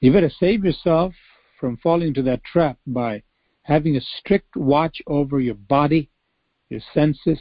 [0.00, 1.14] You better save yourself
[1.58, 3.22] from falling into that trap by
[3.62, 6.10] having a strict watch over your body,
[6.68, 7.38] your senses,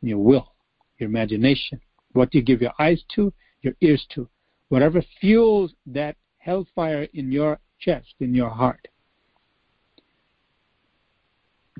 [0.00, 0.52] your will,
[0.98, 1.80] your imagination.
[2.12, 3.32] What you give your eyes to,
[3.62, 4.28] your ears to.
[4.68, 8.88] Whatever fuels that hellfire in your chest, in your heart.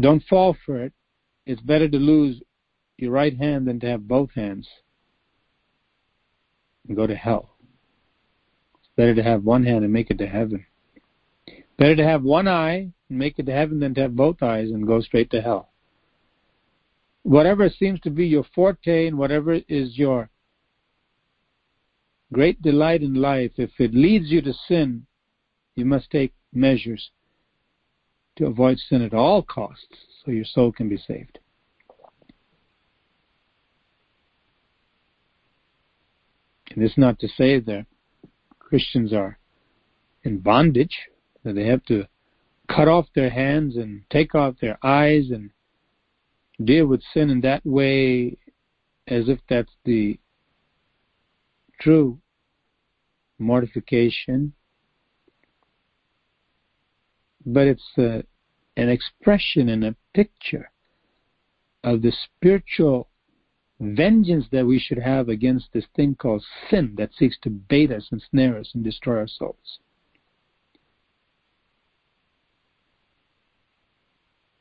[0.00, 0.92] Don't fall for it.
[1.44, 2.40] It's better to lose
[2.96, 4.68] your right hand than to have both hands
[6.86, 7.56] and go to hell.
[8.78, 10.66] It's better to have one hand and make it to heaven.
[11.78, 14.70] Better to have one eye and make it to heaven than to have both eyes
[14.70, 15.70] and go straight to hell.
[17.22, 20.28] Whatever seems to be your forte and whatever is your
[22.32, 25.06] great delight in life, if it leads you to sin,
[25.76, 27.10] you must take measures
[28.36, 31.38] to avoid sin at all costs so your soul can be saved.
[36.74, 37.86] And it's not to say that
[38.58, 39.38] Christians are
[40.24, 40.96] in bondage,
[41.44, 42.06] that they have to
[42.68, 45.50] cut off their hands and take off their eyes and
[46.64, 48.36] deal with sin in that way
[49.08, 50.18] as if that's the
[51.80, 52.18] true
[53.38, 54.52] mortification.
[57.44, 58.24] But it's an
[58.76, 60.70] expression and a picture
[61.82, 63.08] of the spiritual
[63.80, 68.06] vengeance that we should have against this thing called sin that seeks to bait us
[68.12, 69.80] and snare us and destroy our souls.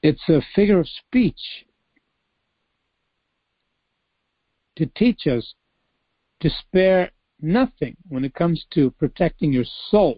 [0.04, 1.66] It's a figure of speech
[4.76, 5.54] to teach us
[6.40, 10.18] to spare nothing when it comes to protecting your soul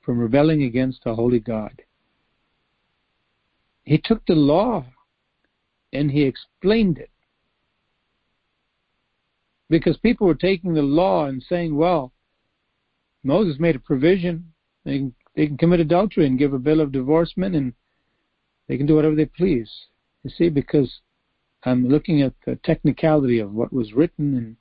[0.00, 1.82] from rebelling against a holy God.
[3.84, 4.86] He took the law
[5.92, 7.10] and he explained it.
[9.68, 12.12] Because people were taking the law and saying, well,
[13.22, 14.52] Moses made a provision.
[14.84, 17.72] They can, they can commit adultery and give a bill of divorcement and
[18.70, 19.68] they can do whatever they please.
[20.22, 21.00] You see, because
[21.64, 24.56] I'm looking at the technicality of what was written and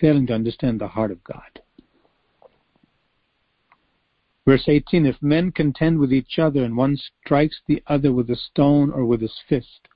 [0.00, 1.60] failing to understand the heart of God.
[4.46, 8.36] Verse 18 If men contend with each other, and one strikes the other with a
[8.36, 9.86] stone or with his fist,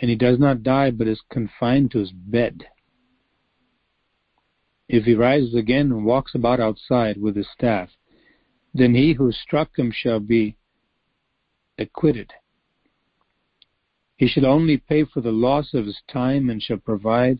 [0.00, 2.64] and he does not die but is confined to his bed,
[4.88, 7.88] if he rises again and walks about outside with his staff,
[8.74, 10.56] then he who struck him shall be
[11.82, 12.32] acquitted.
[14.16, 17.38] He shall only pay for the loss of his time and shall provide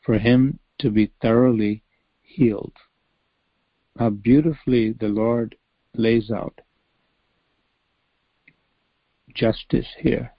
[0.00, 1.82] for him to be thoroughly
[2.22, 2.72] healed.
[3.98, 5.56] How beautifully the Lord
[5.94, 6.60] lays out
[9.34, 10.32] justice here,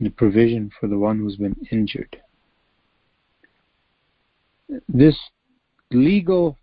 [0.00, 2.16] the provision for the one who's been injured.
[4.88, 5.16] This
[5.90, 6.56] legal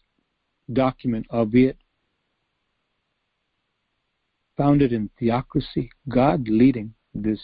[0.71, 1.77] document, albeit
[4.57, 7.39] founded in theocracy, God leading this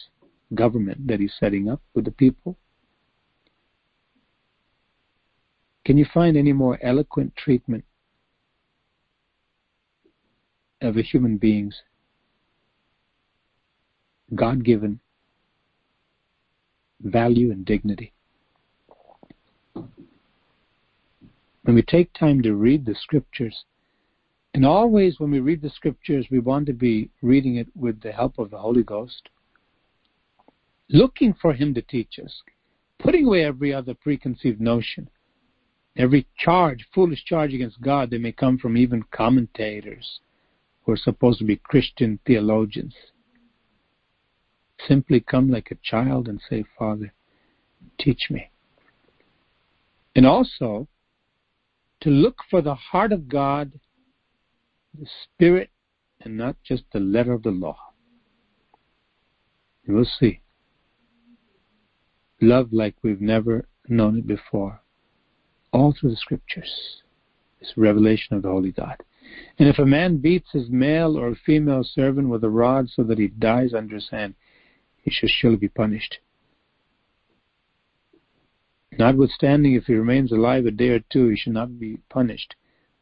[0.56, 2.58] government that He's setting up with the people.
[5.86, 7.84] Can you find any more eloquent treatment
[10.82, 11.82] of a human being's
[14.34, 15.00] God given
[17.02, 18.14] value and dignity?
[21.64, 23.66] When we take time to read the scriptures,
[24.54, 28.12] and always, when we read the scriptures, we want to be reading it with the
[28.12, 29.30] help of the Holy Ghost,
[30.90, 32.42] looking for Him to teach us,
[33.00, 35.10] putting away every other preconceived notion,
[35.96, 40.20] every charge, foolish charge against God that may come from even commentators
[40.84, 42.94] who are supposed to be Christian theologians.
[44.86, 47.14] Simply come like a child and say, Father,
[48.00, 48.50] teach me.
[50.16, 50.90] And also,
[52.02, 53.72] to look for the heart of God
[54.98, 55.70] the spirit
[56.22, 57.78] and not just the letter of the law.
[59.86, 60.42] You will see.
[62.40, 64.82] Love like we've never known it before.
[65.72, 67.02] All through the scriptures.
[67.60, 68.98] It's revelation of the Holy God.
[69.58, 73.20] And if a man beats his male or female servant with a rod so that
[73.20, 74.36] he dies under his hand,
[74.98, 76.20] he shall surely be punished.
[78.98, 82.56] Notwithstanding, if he remains alive a day or two, he shall not be punished,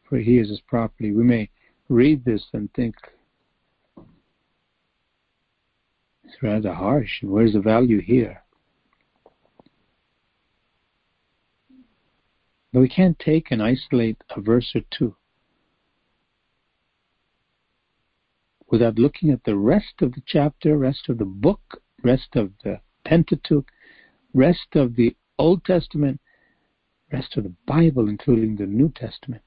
[0.07, 1.11] for he is his property.
[1.11, 1.49] We may
[1.89, 2.95] read this and think
[6.23, 7.23] it's rather harsh.
[7.23, 8.43] Where's the value here?
[12.71, 15.15] But we can't take and isolate a verse or two
[18.69, 22.79] without looking at the rest of the chapter, rest of the book, rest of the
[23.03, 23.67] Pentateuch,
[24.35, 26.21] rest of the Old Testament,
[27.11, 29.41] rest of the Bible, including the New Testament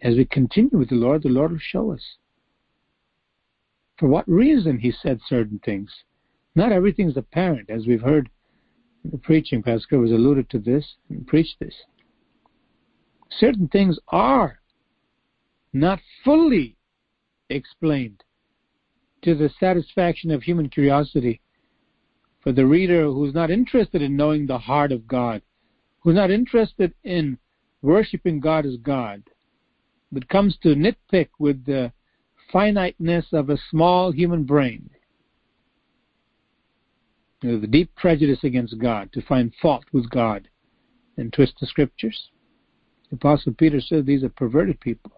[0.00, 2.16] As we continue with the Lord, the Lord will show us.
[3.98, 5.90] For what reason He said certain things.
[6.54, 8.30] Not everything is apparent, as we've heard
[9.04, 9.62] in the preaching.
[9.62, 11.74] Pastor was alluded to this and preached this.
[13.30, 14.60] Certain things are
[15.72, 16.76] not fully
[17.50, 18.22] explained
[19.22, 21.40] to the satisfaction of human curiosity
[22.40, 25.42] for the reader who's not interested in knowing the heart of God,
[26.00, 27.38] who's not interested in
[27.82, 29.22] worshiping God as God,
[30.10, 31.92] but comes to nitpick with the
[32.52, 34.88] finiteness of a small human brain,
[37.42, 40.48] you know, the deep prejudice against God, to find fault with God
[41.16, 42.30] and twist the scriptures.
[43.10, 45.12] The Apostle Peter said these are perverted people.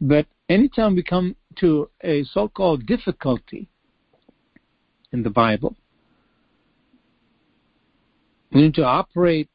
[0.00, 3.68] But anytime we come to a so called difficulty
[5.12, 5.76] in the Bible,
[8.52, 9.48] we need to operate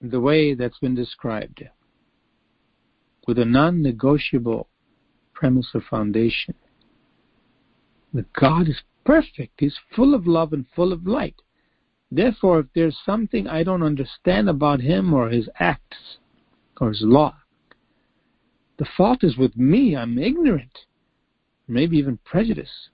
[0.00, 1.62] the way that's been described
[3.26, 4.68] with a non negotiable
[5.34, 6.54] premise or foundation
[8.12, 11.36] that God is perfect, He's full of love and full of light.
[12.10, 16.18] Therefore, if there's something I don't understand about Him or His acts
[16.80, 17.36] or His law,
[18.78, 19.94] the fault is with me.
[19.94, 20.86] I'm ignorant,
[21.68, 22.90] maybe even prejudiced.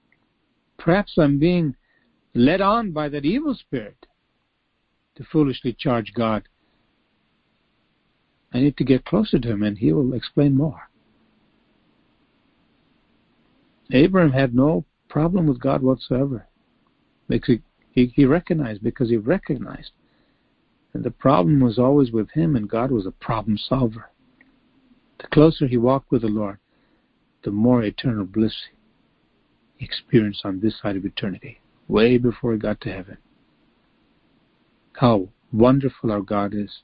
[0.77, 1.75] Perhaps I'm being
[2.35, 4.05] led on by that evil spirit
[5.15, 6.47] to foolishly charge God
[8.53, 10.89] I need to get closer to him and he will explain more.
[13.91, 16.47] Abraham had no problem with God whatsoever.
[17.27, 17.57] Because
[17.91, 19.91] he, he recognized, because he recognized.
[20.93, 24.09] And the problem was always with him, and God was a problem solver.
[25.19, 26.59] The closer he walked with the Lord,
[27.43, 28.53] the more eternal bliss
[29.75, 33.17] he experienced on this side of eternity, way before he got to heaven.
[34.93, 36.81] How wonderful our God is.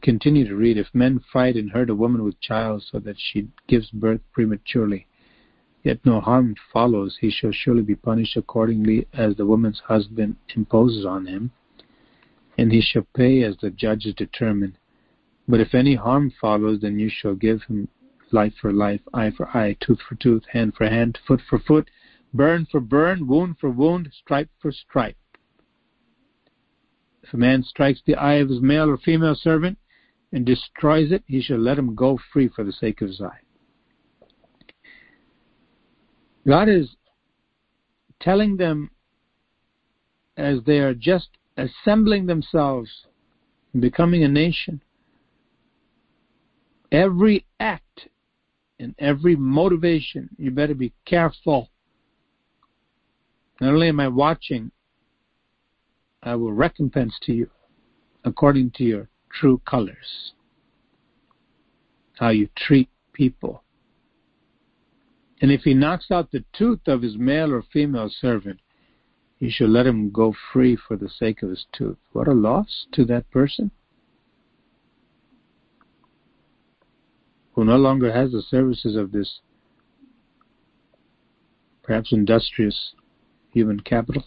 [0.00, 3.48] Continue to read, if men fight and hurt a woman with child so that she
[3.66, 5.06] gives birth prematurely,
[5.82, 11.04] yet no harm follows, he shall surely be punished accordingly as the woman's husband imposes
[11.04, 11.50] on him,
[12.56, 14.76] and he shall pay as the judges determine.
[15.46, 17.88] But if any harm follows, then you shall give him
[18.30, 21.90] life for life, eye for eye, tooth for tooth, hand for hand, foot for foot,
[22.32, 25.16] burn for burn, wound for wound, stripe for stripe.
[27.22, 29.78] If a man strikes the eye of his male or female servant,
[30.32, 33.40] and destroys it, he shall let him go free for the sake of his eye.
[36.46, 36.96] God is
[38.20, 38.90] telling them
[40.36, 42.90] as they are just assembling themselves
[43.72, 44.80] and becoming a nation,
[46.90, 48.08] every act
[48.78, 51.68] and every motivation, you better be careful.
[53.60, 54.72] Not only am I watching,
[56.22, 57.50] I will recompense to you
[58.24, 59.08] according to your
[59.38, 60.32] true colors,
[62.18, 63.62] how you treat people.
[65.40, 68.60] And if he knocks out the tooth of his male or female servant,
[69.38, 71.98] he shall let him go free for the sake of his tooth.
[72.12, 73.72] What a loss to that person
[77.54, 79.40] who no longer has the services of this
[81.82, 82.94] perhaps industrious
[83.50, 84.24] human capital.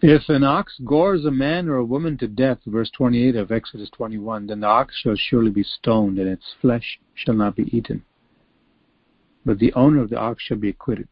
[0.00, 3.90] If an ox gores a man or a woman to death, verse 28 of Exodus
[3.90, 8.04] 21, then the ox shall surely be stoned, and its flesh shall not be eaten.
[9.44, 11.08] But the owner of the ox shall be acquitted.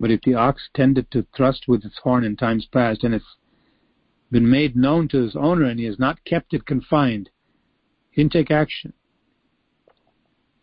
[0.00, 3.36] But if the ox tended to thrust with its horn in times past, and it's
[4.30, 7.28] been made known to its owner, and he has not kept it confined,
[8.10, 8.94] he didn't take action.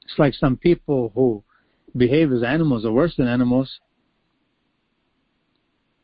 [0.06, 1.44] It's like some people who
[1.96, 3.80] behave as animals or worse than animals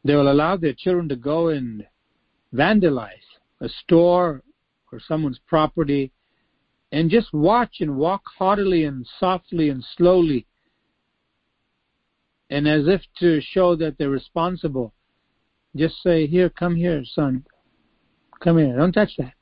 [0.05, 1.85] they will allow their children to go and
[2.53, 3.09] vandalize
[3.59, 4.43] a store
[4.91, 6.11] or someone's property
[6.91, 10.45] and just watch and walk haughtily and softly and slowly
[12.51, 14.93] and as if to show that they're responsible.
[15.75, 17.43] Just say here come here son.
[18.41, 18.77] Come here.
[18.77, 19.33] Don't touch that.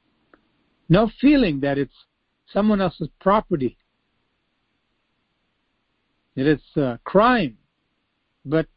[0.87, 2.05] No feeling that it's
[2.51, 3.77] someone else's property
[6.35, 7.57] that it's a crime
[8.45, 8.67] but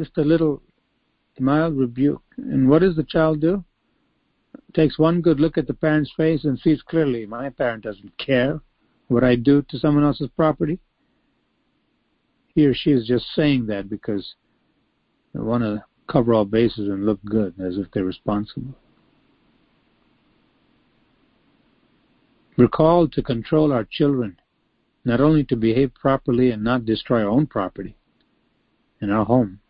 [0.00, 0.62] just a little
[1.38, 2.22] mild rebuke.
[2.38, 3.62] And what does the child do?
[4.74, 8.60] Takes one good look at the parent's face and sees clearly my parent doesn't care
[9.08, 10.78] what I do to someone else's property.
[12.54, 14.34] He or she is just saying that because
[15.34, 18.74] they want to cover all bases and look good as if they're responsible.
[22.56, 24.38] We're called to control our children,
[25.04, 27.96] not only to behave properly and not destroy our own property,
[29.00, 29.60] in our home,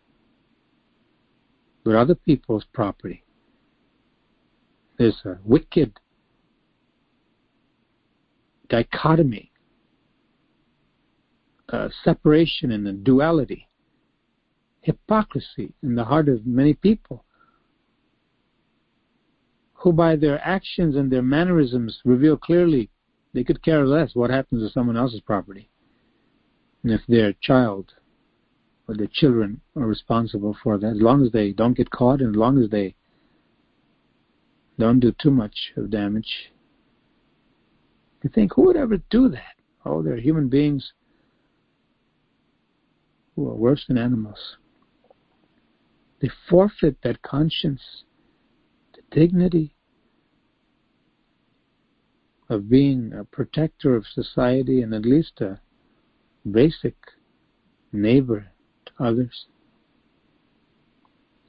[1.83, 3.23] but other people's property.
[4.97, 5.99] There's a wicked
[8.69, 9.51] dichotomy,
[11.69, 13.67] a separation and a duality,
[14.81, 17.25] hypocrisy in the heart of many people
[19.73, 22.89] who by their actions and their mannerisms reveal clearly
[23.33, 25.69] they could care less what happens to someone else's property.
[26.83, 27.93] And if their child
[28.97, 32.39] their children are responsible for that, as long as they don't get caught and as
[32.39, 32.95] long as they
[34.79, 36.51] don't do too much of damage,
[38.23, 39.55] you think, who would ever do that?
[39.85, 40.93] Oh, they're human beings
[43.35, 44.57] who are worse than animals.
[46.19, 48.03] They forfeit that conscience,
[48.93, 49.75] the dignity
[52.47, 55.59] of being a protector of society and at least a
[56.49, 56.95] basic
[57.91, 58.50] neighbor
[59.01, 59.45] others.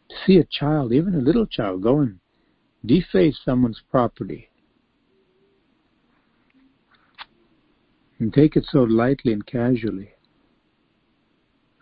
[0.08, 2.18] To see a child, even a little child, go and
[2.84, 4.50] deface someone's property
[8.18, 10.10] and take it so lightly and casually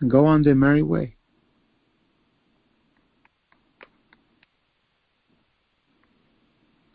[0.01, 1.17] and go on their merry way.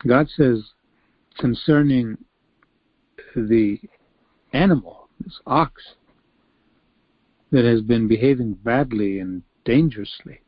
[0.06, 0.70] God says
[1.38, 2.18] concerning
[3.34, 3.78] the
[4.52, 5.94] animal, this ox,
[7.50, 10.40] that has been behaving badly and dangerously,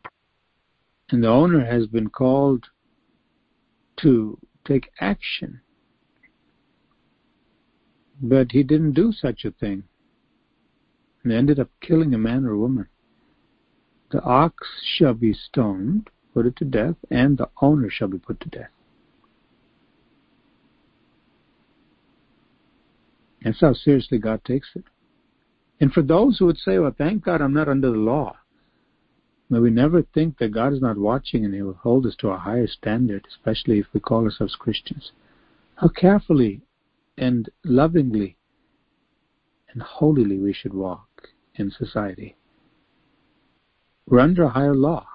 [1.10, 2.66] and the owner has been called
[3.98, 5.60] to take action
[8.20, 9.84] but he didn't do such a thing.
[11.22, 12.88] And ended up killing a man or a woman.
[14.10, 18.40] The ox shall be stoned, put it to death, and the owner shall be put
[18.40, 18.70] to death.
[23.42, 24.84] That's how seriously God takes it.
[25.80, 28.36] And for those who would say, well, thank God I'm not under the law,
[29.48, 32.28] may we never think that God is not watching and He will hold us to
[32.28, 35.12] a higher standard, especially if we call ourselves Christians.
[35.76, 36.62] How carefully
[37.16, 38.36] and lovingly
[39.72, 42.36] and holily we should walk in society.
[44.06, 45.06] We're under a higher law.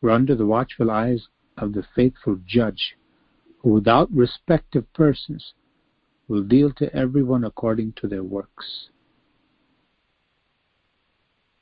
[0.00, 2.96] We're under the watchful eyes of the faithful judge,
[3.62, 5.54] who without respect of persons
[6.28, 8.88] will deal to everyone according to their works.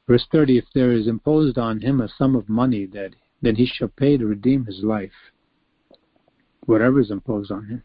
[0.08, 3.66] Verse 30 If there is imposed on him a sum of money, that then he
[3.66, 5.32] shall pay to redeem his life,
[6.66, 7.82] whatever is imposed on him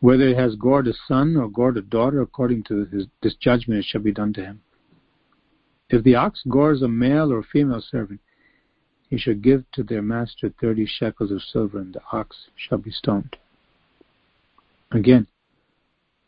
[0.00, 3.80] whether he has gored a son or gored a daughter, according to his, this judgment,
[3.80, 4.60] it shall be done to him.
[5.88, 8.20] If the ox gores a male or female servant,
[9.08, 12.90] he shall give to their master thirty shekels of silver, and the ox shall be
[12.90, 13.36] stoned.
[14.92, 15.26] Again,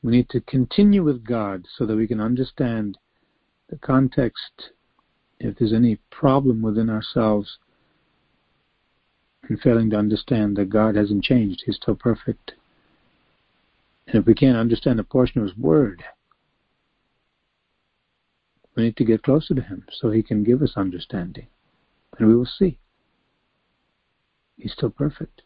[0.03, 2.99] we need to continue with God so that we can understand
[3.69, 4.71] the context.
[5.41, 7.59] If there's any problem within ourselves
[9.49, 12.53] and failing to understand that God hasn't changed, He's still perfect.
[14.07, 16.03] And if we can't understand a portion of His Word,
[18.75, 21.47] we need to get closer to Him so He can give us understanding.
[22.19, 22.79] And we will see.
[24.57, 25.43] He's still perfect.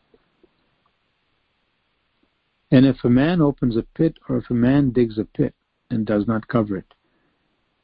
[2.73, 5.55] And if a man opens a pit, or if a man digs a pit
[5.91, 6.95] and does not cover it,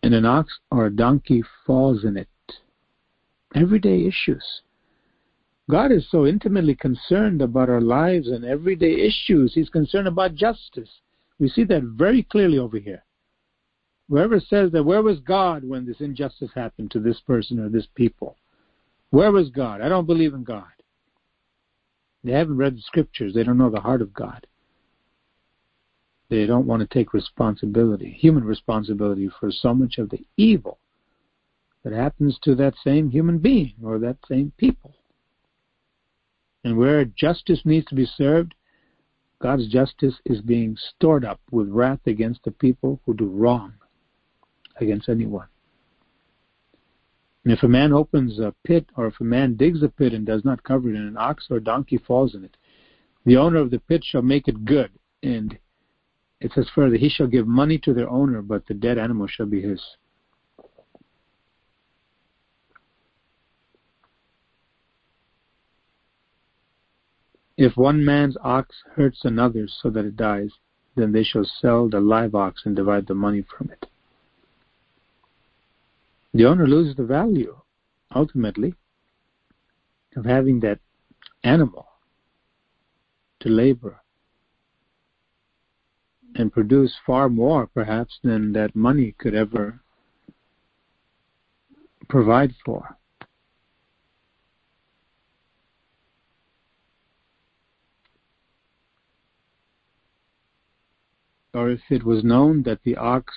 [0.03, 2.29] and an ox or a donkey falls in it,
[3.55, 4.63] everyday issues
[5.71, 9.53] God is so intimately concerned about our lives and everyday issues.
[9.55, 10.89] He's concerned about justice.
[11.39, 13.05] We see that very clearly over here.
[14.09, 17.87] Whoever says that where was God when this injustice happened to this person or this
[17.95, 18.37] people?
[19.11, 19.83] Where was God?
[19.83, 20.65] I don't believe in God.
[22.25, 23.35] They haven't read the scriptures.
[23.35, 24.47] They don't know the heart of God.
[26.31, 30.79] They don't want to take responsibility, human responsibility for so much of the evil
[31.83, 34.95] that happens to that same human being or that same people.
[36.65, 38.55] And where justice needs to be served,
[39.41, 43.75] God's justice is being stored up with wrath against the people who do wrong
[44.81, 45.47] against anyone.
[47.45, 50.27] And if a man opens a pit, or if a man digs a pit and
[50.27, 52.57] does not cover it, and an ox or donkey falls in it,
[53.25, 54.91] the owner of the pit shall make it good.
[55.23, 55.57] And
[56.41, 59.47] it says further, he shall give money to their owner, but the dead animal shall
[59.47, 59.83] be his.
[67.57, 70.51] If one man's ox hurts another so that it dies,
[70.95, 73.87] then they shall sell the live ox and divide the money from it.
[76.35, 77.59] The owner loses the value,
[78.15, 78.75] ultimately,
[80.15, 80.79] of having that
[81.43, 81.87] animal
[83.41, 84.03] to labor
[86.39, 89.81] and produce far more, perhaps, than that money could ever
[92.09, 92.97] provide for.
[101.53, 103.35] Or if it was known that the ox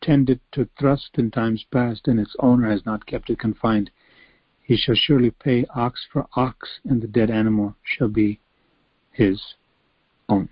[0.00, 3.90] tended to thrust in times past and its owner has not kept it confined,
[4.62, 8.40] he shall surely pay ox for ox, and the dead animal shall be
[9.10, 9.54] his
[10.28, 10.48] own.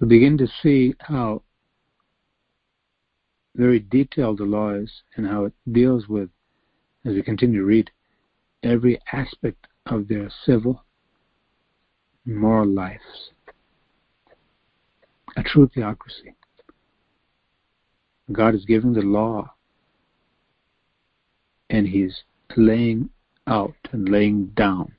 [0.00, 1.42] We begin to see how
[3.54, 6.30] very detailed the law is and how it deals with,
[7.04, 7.90] as we continue to read,
[8.62, 10.84] every aspect of their civil
[12.24, 13.32] moral lives.
[15.36, 16.34] A true theocracy.
[18.32, 19.52] God is giving the law
[21.68, 22.24] and He's
[22.56, 23.10] laying
[23.46, 24.92] out and laying down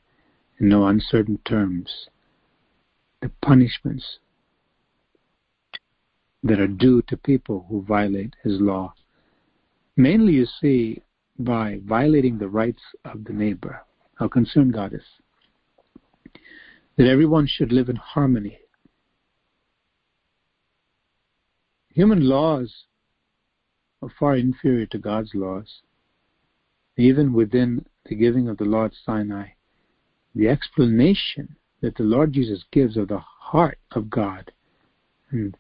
[0.60, 2.08] in no uncertain terms
[3.22, 4.20] the punishments
[6.44, 8.94] that are due to people who violate his law.
[9.96, 11.02] Mainly, you see,
[11.38, 13.82] by violating the rights of the neighbor,
[14.16, 15.04] how concerned God is.
[16.98, 18.60] That everyone should live in harmony.
[21.94, 22.86] Human laws
[24.02, 25.82] are far inferior to God's laws.
[26.98, 29.50] Even within the giving of the law at Sinai,
[30.36, 34.52] the explanation that the Lord Jesus gives of the heart of God
[35.32, 35.56] and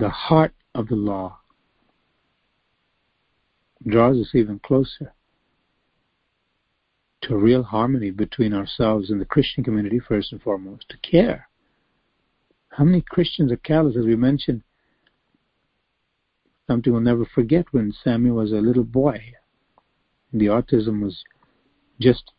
[0.00, 1.38] the heart of the law
[3.86, 5.12] draws us even closer
[7.20, 11.48] to real harmony between ourselves and the Christian community, first and foremost, to care.
[12.70, 14.62] How many Christians are callous, as we mentioned?
[16.66, 19.34] Something we'll never forget when Samuel was a little boy.
[20.32, 21.24] The autism was
[22.00, 22.32] just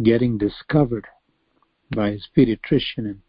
[0.00, 1.08] getting discovered
[1.94, 3.20] by his pediatrician, and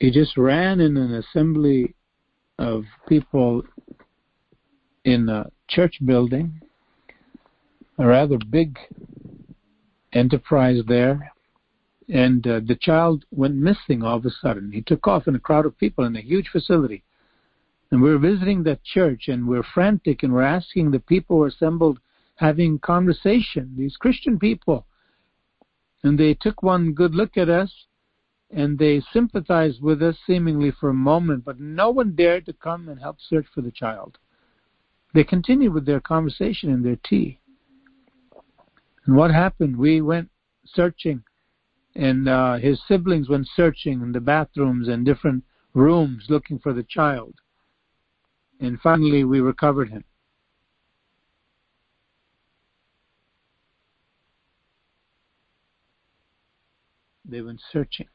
[0.00, 1.94] he just ran in an assembly
[2.58, 3.62] of people
[5.04, 6.60] in a church building,
[7.98, 8.78] a rather big
[10.14, 11.32] enterprise there,
[12.08, 14.72] and uh, the child went missing all of a sudden.
[14.72, 17.04] He took off in a crowd of people in a huge facility.
[17.90, 21.36] And we were visiting that church and we we're frantic and we're asking the people
[21.36, 21.98] who were assembled
[22.36, 24.86] having conversation, these Christian people.
[26.02, 27.70] And they took one good look at us
[28.50, 32.88] and they sympathized with us seemingly for a moment, but no one dared to come
[32.88, 34.18] and help search for the child.
[35.14, 37.40] They continued with their conversation and their tea.
[39.06, 39.76] And what happened?
[39.76, 40.30] We went
[40.66, 41.22] searching,
[41.94, 45.44] and uh, his siblings went searching in the bathrooms and different
[45.74, 47.34] rooms looking for the child.
[48.60, 50.04] And finally, we recovered him.
[57.24, 58.08] They went searching.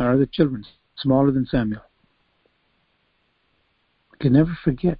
[0.00, 0.64] Our the children,
[0.96, 1.82] smaller than Samuel.
[4.14, 4.98] I can never forget.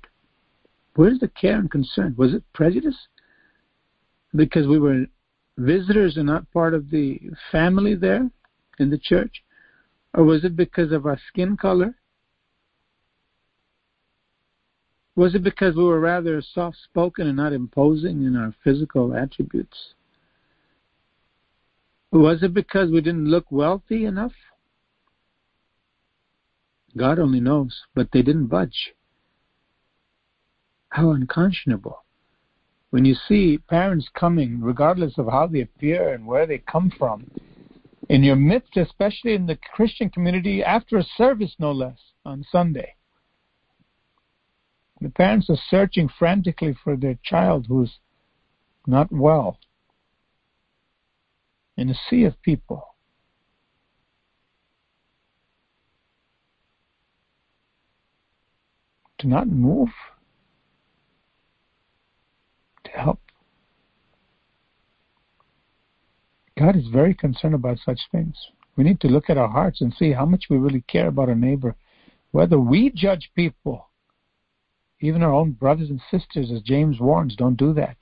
[0.94, 2.14] Where's the care and concern?
[2.18, 3.08] Was it prejudice?
[4.34, 5.06] Because we were
[5.56, 7.18] visitors and not part of the
[7.50, 8.28] family there
[8.78, 9.42] in the church?
[10.12, 11.94] Or was it because of our skin color?
[15.16, 19.94] Was it because we were rather soft spoken and not imposing in our physical attributes?
[22.12, 24.32] Was it because we didn't look wealthy enough?
[26.96, 28.92] God only knows, but they didn't budge.
[30.88, 32.04] How unconscionable.
[32.90, 37.30] When you see parents coming, regardless of how they appear and where they come from,
[38.08, 42.96] in your midst, especially in the Christian community, after a service, no less, on Sunday.
[45.00, 47.98] The parents are searching frantically for their child who's
[48.86, 49.58] not well
[51.76, 52.89] in a sea of people.
[59.20, 59.88] To not move,
[62.84, 63.20] to help.
[66.58, 68.34] God is very concerned about such things.
[68.76, 71.28] We need to look at our hearts and see how much we really care about
[71.28, 71.76] our neighbor.
[72.32, 73.88] Whether we judge people,
[75.00, 77.96] even our own brothers and sisters, as James warns, don't do that.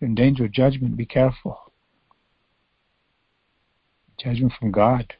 [0.00, 0.96] You're in danger of judgment.
[0.96, 1.72] Be careful.
[4.18, 5.14] Judgment from God.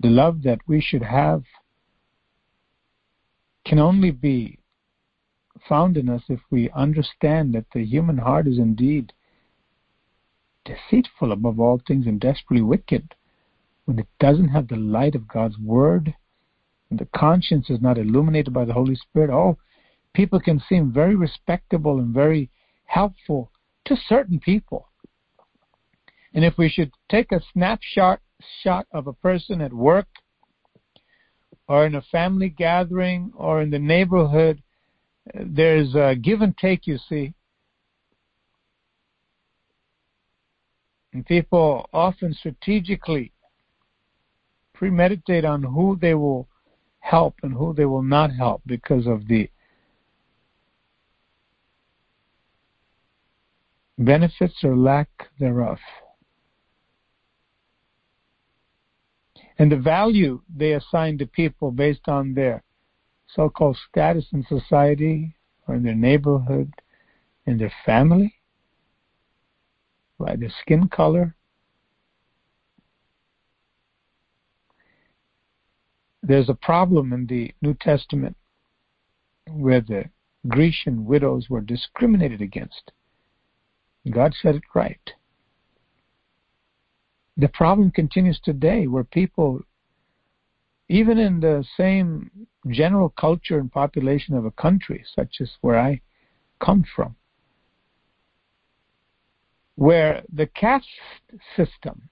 [0.00, 1.42] The love that we should have
[3.68, 4.58] can only be
[5.68, 9.12] found in us if we understand that the human heart is indeed
[10.64, 13.14] deceitful above all things and desperately wicked
[13.84, 16.14] when it doesn't have the light of God's word
[16.88, 19.28] and the conscience is not illuminated by the Holy Spirit.
[19.28, 19.58] Oh,
[20.14, 22.50] people can seem very respectable and very
[22.86, 23.52] helpful
[23.84, 24.88] to certain people.
[26.32, 28.20] And if we should take a snapshot
[28.62, 30.06] shot of a person at work
[31.68, 34.62] or in a family gathering or in the neighborhood,
[35.34, 37.34] there's a give and take, you see.
[41.12, 43.32] And people often strategically
[44.74, 46.48] premeditate on who they will
[47.00, 49.50] help and who they will not help because of the
[53.98, 55.08] benefits or lack
[55.38, 55.78] thereof.
[59.58, 62.62] And the value they assign to people based on their
[63.26, 65.34] so called status in society
[65.66, 66.72] or in their neighborhood,
[67.44, 68.34] in their family,
[70.18, 71.34] by their skin color.
[76.22, 78.36] There's a problem in the New Testament
[79.50, 80.04] where the
[80.46, 82.92] Grecian widows were discriminated against.
[84.10, 85.12] God said it right.
[87.38, 89.62] The problem continues today where people,
[90.88, 96.00] even in the same general culture and population of a country, such as where I
[96.60, 97.14] come from,
[99.76, 100.88] where the caste
[101.54, 102.08] system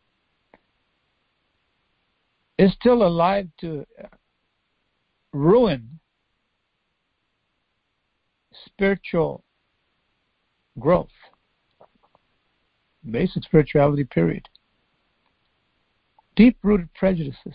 [2.57, 3.85] is still alive to
[5.33, 5.99] ruin
[8.65, 9.43] spiritual
[10.79, 11.09] growth,
[13.11, 14.49] basic spirituality, period.
[16.37, 17.55] Deep rooted prejudices.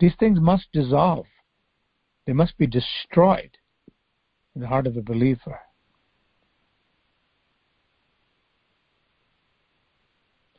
[0.00, 1.26] These things must dissolve,
[2.26, 3.56] they must be destroyed
[4.54, 5.60] in the heart of the believer.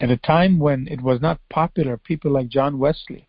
[0.01, 3.27] At a time when it was not popular, people like John Wesley,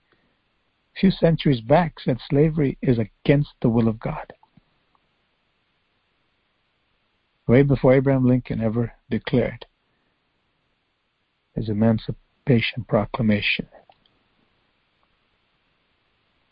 [0.94, 4.32] a few centuries back, said slavery is against the will of God.
[7.48, 9.66] Way before Abraham Lincoln ever declared
[11.56, 13.66] his Emancipation Proclamation.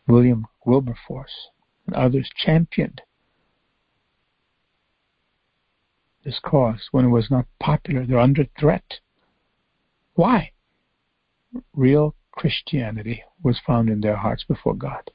[0.09, 1.51] William Wilberforce
[1.87, 3.03] and others championed
[6.25, 8.07] this cause when it was not popular.
[8.07, 9.01] They're under threat.
[10.15, 10.53] Why?
[11.75, 15.11] Real Christianity was found in their hearts before God.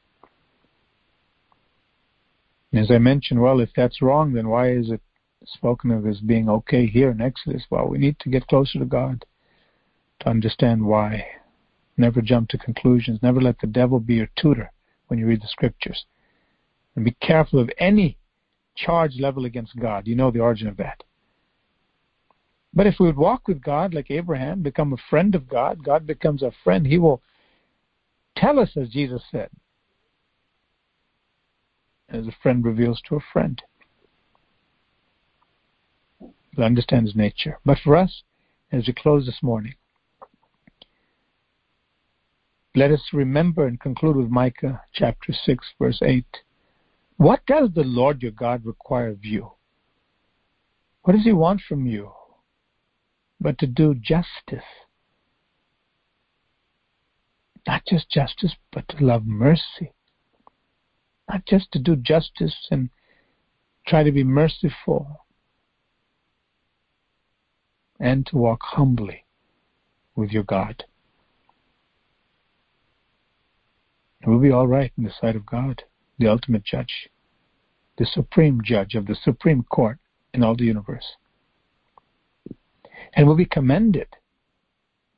[2.71, 5.01] As I mentioned, well, if that's wrong, then why is it
[5.45, 7.63] spoken of as being okay here in Exodus?
[7.69, 9.25] Well, we need to get closer to God
[10.21, 11.27] to understand why.
[11.97, 13.19] Never jump to conclusions.
[13.21, 14.71] Never let the devil be your tutor
[15.13, 16.05] when you read the scriptures.
[16.95, 18.17] And be careful of any
[18.75, 20.07] charge level against God.
[20.07, 21.03] You know the origin of that.
[22.73, 26.07] But if we would walk with God like Abraham, become a friend of God, God
[26.07, 26.87] becomes our friend.
[26.87, 27.21] He will
[28.35, 29.49] tell us, as Jesus said,
[32.09, 33.61] as a friend reveals to a friend.
[36.55, 37.59] To understand his nature.
[37.63, 38.23] But for us,
[38.71, 39.75] as we close this morning,
[42.75, 46.25] let us remember and conclude with Micah chapter 6, verse 8.
[47.17, 49.51] What does the Lord your God require of you?
[51.03, 52.11] What does he want from you?
[53.43, 54.63] but to do justice.
[57.67, 59.93] Not just justice, but to love mercy.
[61.29, 62.89] Not just to do justice and
[63.85, 65.25] try to be merciful,
[67.99, 69.25] and to walk humbly
[70.15, 70.85] with your God.
[74.23, 75.83] It will be all right in the sight of God,
[76.17, 77.09] the ultimate judge,
[77.97, 79.99] the supreme judge of the supreme court
[80.33, 81.17] in all the universe
[83.13, 84.07] and we will be commended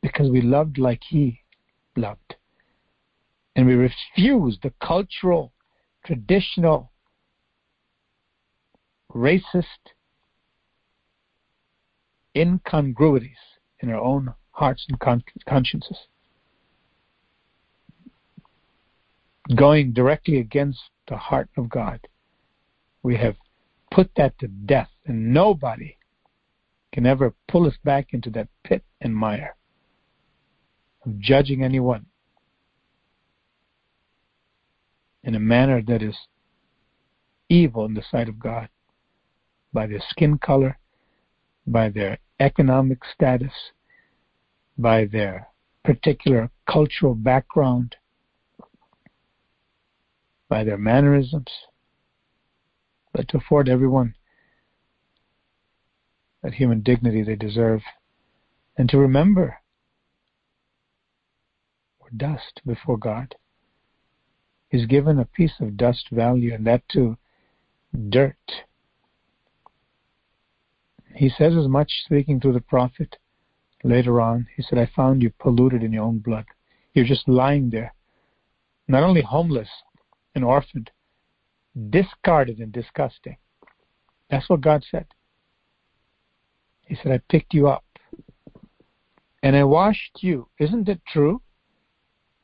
[0.02, 1.42] because we loved like he
[1.96, 2.36] loved.
[3.56, 5.54] And we refused the cultural,
[6.06, 6.92] traditional,
[9.14, 9.64] racist
[12.36, 13.38] incongruities
[13.80, 15.98] in our own hearts and con- consciences.
[19.54, 22.08] Going directly against the heart of God.
[23.04, 23.36] We have
[23.92, 25.98] put that to death, and nobody
[26.92, 29.56] can ever pull us back into that pit and mire
[31.06, 32.06] of judging anyone
[35.24, 36.16] in a manner that is
[37.50, 38.70] evil in the sight of God
[39.74, 40.78] by their skin color,
[41.68, 43.52] by their economic status,
[44.78, 45.48] by their
[45.84, 47.96] particular cultural background,
[50.48, 51.52] by their mannerisms,
[53.14, 54.16] but to afford everyone
[56.44, 57.82] that human dignity they deserve,
[58.78, 59.58] and to remember
[62.00, 63.36] we're dust before God.
[64.70, 67.18] He's given a piece of dust value, and that too,
[68.10, 68.36] dirt.
[71.16, 73.16] He says as much speaking to the prophet
[73.84, 74.48] later on.
[74.56, 76.46] He said, I found you polluted in your own blood.
[76.94, 77.94] You're just lying there,
[78.88, 79.70] not only homeless
[80.36, 80.92] and orphaned,
[81.90, 83.38] discarded and disgusting.
[84.30, 85.08] That's what God said.
[86.86, 87.84] He said, I picked you up
[89.42, 90.48] and I washed you.
[90.60, 91.42] Isn't it true?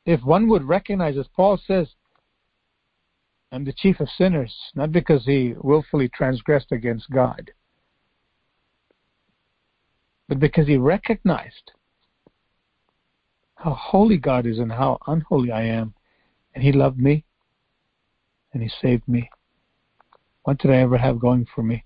[0.05, 1.87] If one would recognize, as Paul says,
[3.51, 7.51] I'm the chief of sinners, not because he willfully transgressed against God,
[10.27, 11.71] but because he recognized
[13.55, 15.93] how holy God is and how unholy I am,
[16.55, 17.25] and he loved me
[18.53, 19.29] and he saved me.
[20.43, 21.85] What did I ever have going for me?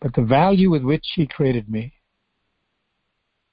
[0.00, 1.94] But the value with which he created me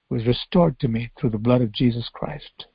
[0.09, 2.67] was restored to me through the blood of Jesus Christ.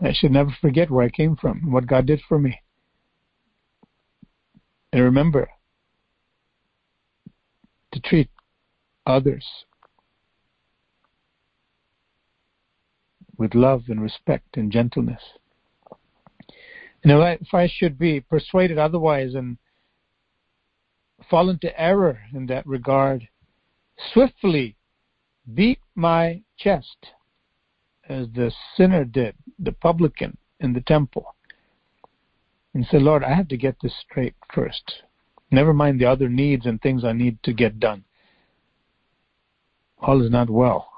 [0.00, 2.60] I should never forget where I came from, what God did for me.
[4.92, 5.48] And remember
[7.92, 8.28] to treat
[9.06, 9.44] others
[13.42, 15.20] with love and respect and gentleness.
[17.02, 19.58] And if I should be persuaded otherwise and
[21.28, 23.26] fall into error in that regard,
[24.12, 24.76] swiftly
[25.54, 27.08] beat my chest
[28.08, 31.34] as the sinner did, the publican in the temple,
[32.74, 35.02] and said, Lord, I have to get this straight first.
[35.50, 38.04] Never mind the other needs and things I need to get done.
[39.98, 40.91] All is not well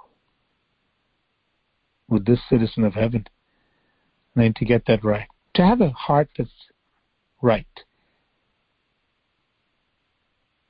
[2.09, 3.27] with this citizen of heaven.
[4.37, 5.29] Need to get that right.
[5.55, 6.51] To have a heart that's
[7.41, 7.67] right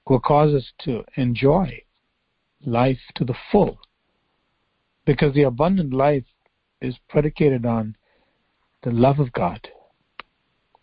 [0.07, 1.82] will cause us to enjoy
[2.64, 3.78] life to the full.
[5.07, 6.24] Because the abundant life
[6.80, 7.97] is predicated on
[8.82, 9.68] the love of God.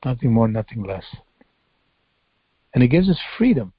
[0.04, 1.06] Nothing more, nothing less.
[2.74, 3.74] And it gives us freedom.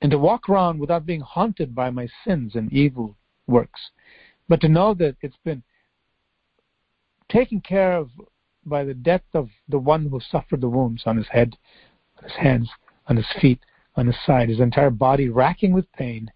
[0.00, 3.16] And to walk around without being haunted by my sins and evil
[3.46, 3.80] works.
[4.48, 5.62] But to know that it's been
[7.28, 8.10] taken care of
[8.64, 11.56] by the death of the one who suffered the wounds on his head,
[12.18, 12.70] on his hands,
[13.06, 13.60] on his feet,
[13.96, 16.30] on his side, his entire body racking with pain,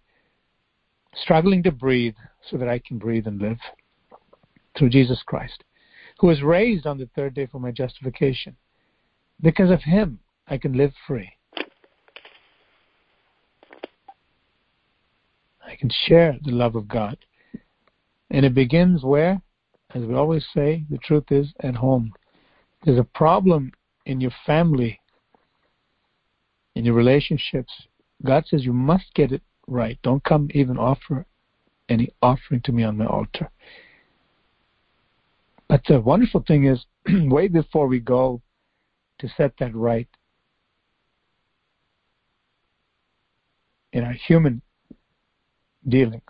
[1.15, 2.15] struggling to breathe
[2.49, 3.59] so that I can breathe and live
[4.77, 5.63] through Jesus Christ,
[6.19, 8.55] who was raised on the third day for my justification.
[9.41, 11.31] Because of him, I can live free.
[15.65, 17.17] I can share the love of God.
[18.29, 19.41] And it begins where?
[19.93, 22.13] As we always say, the truth is at home.
[22.83, 23.71] There's a problem
[24.05, 24.99] in your family
[26.75, 27.71] in your relationships,
[28.25, 29.99] God says you must get it right.
[30.01, 31.25] Don't come even offer
[31.89, 33.49] any offering to me on my altar.
[35.67, 36.85] But the wonderful thing is,
[37.29, 38.41] way before we go
[39.19, 40.07] to set that right
[43.91, 44.61] in our human
[45.87, 46.23] dealings,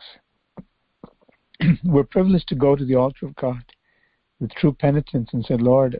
[1.83, 3.63] we're privileged to go to the altar of God
[4.39, 5.99] with true penitence and say, Lord,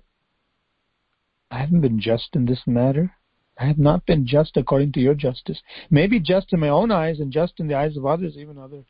[1.51, 3.11] I haven't been just in this matter.
[3.59, 5.61] I have not been just according to your justice.
[5.89, 8.83] Maybe just in my own eyes and just in the eyes of others, even other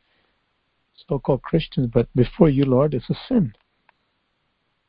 [1.08, 3.54] so called Christians, but before you, Lord, it's a sin.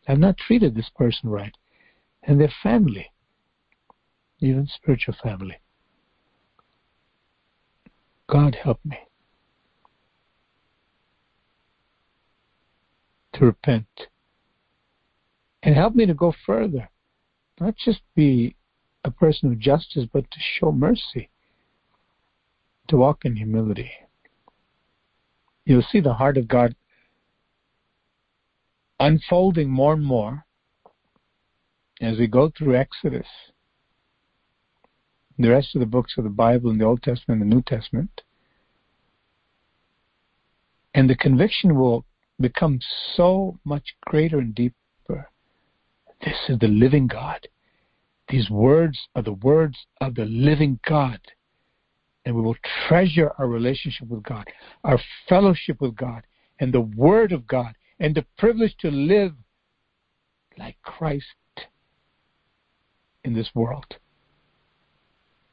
[0.07, 1.55] I have not treated this person right.
[2.23, 3.11] And their family,
[4.39, 5.57] even spiritual family.
[8.27, 8.97] God help me
[13.35, 13.87] to repent.
[15.63, 16.89] And help me to go further.
[17.59, 18.55] Not just be
[19.03, 21.29] a person of justice, but to show mercy,
[22.87, 23.91] to walk in humility.
[25.65, 26.75] You'll see the heart of God
[28.99, 30.45] unfolding more and more
[32.01, 33.27] as we go through Exodus,
[35.37, 37.61] the rest of the books of the Bible in the Old Testament and the New
[37.61, 38.21] Testament.
[40.93, 42.05] And the conviction will
[42.39, 42.79] become
[43.15, 45.29] so much greater and deeper.
[46.23, 47.47] This is the living God.
[48.29, 51.19] These words are the words of the living God.
[52.25, 52.55] And we will
[52.87, 54.47] treasure our relationship with God,
[54.83, 56.23] our fellowship with God,
[56.59, 59.33] and the Word of God, and the privilege to live
[60.57, 61.25] like Christ
[63.23, 63.85] in this world.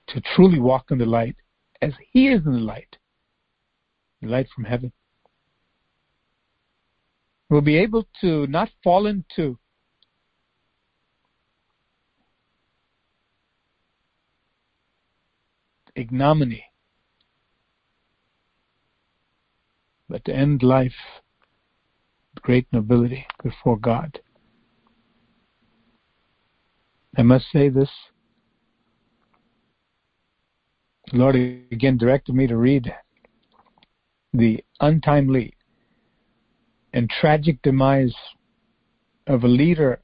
[0.08, 1.36] To truly walk in the light
[1.82, 2.96] as He is in the light,
[4.22, 4.92] the light from heaven.
[7.53, 9.59] We'll be able to not fall into
[15.94, 16.64] ignominy,
[20.09, 20.94] but to end life
[22.34, 24.18] with great nobility before God.
[27.18, 27.90] I must say this.
[31.11, 32.90] The Lord again directed me to read
[34.32, 35.53] the untimely
[36.93, 38.14] and tragic demise
[39.26, 40.01] of a leader,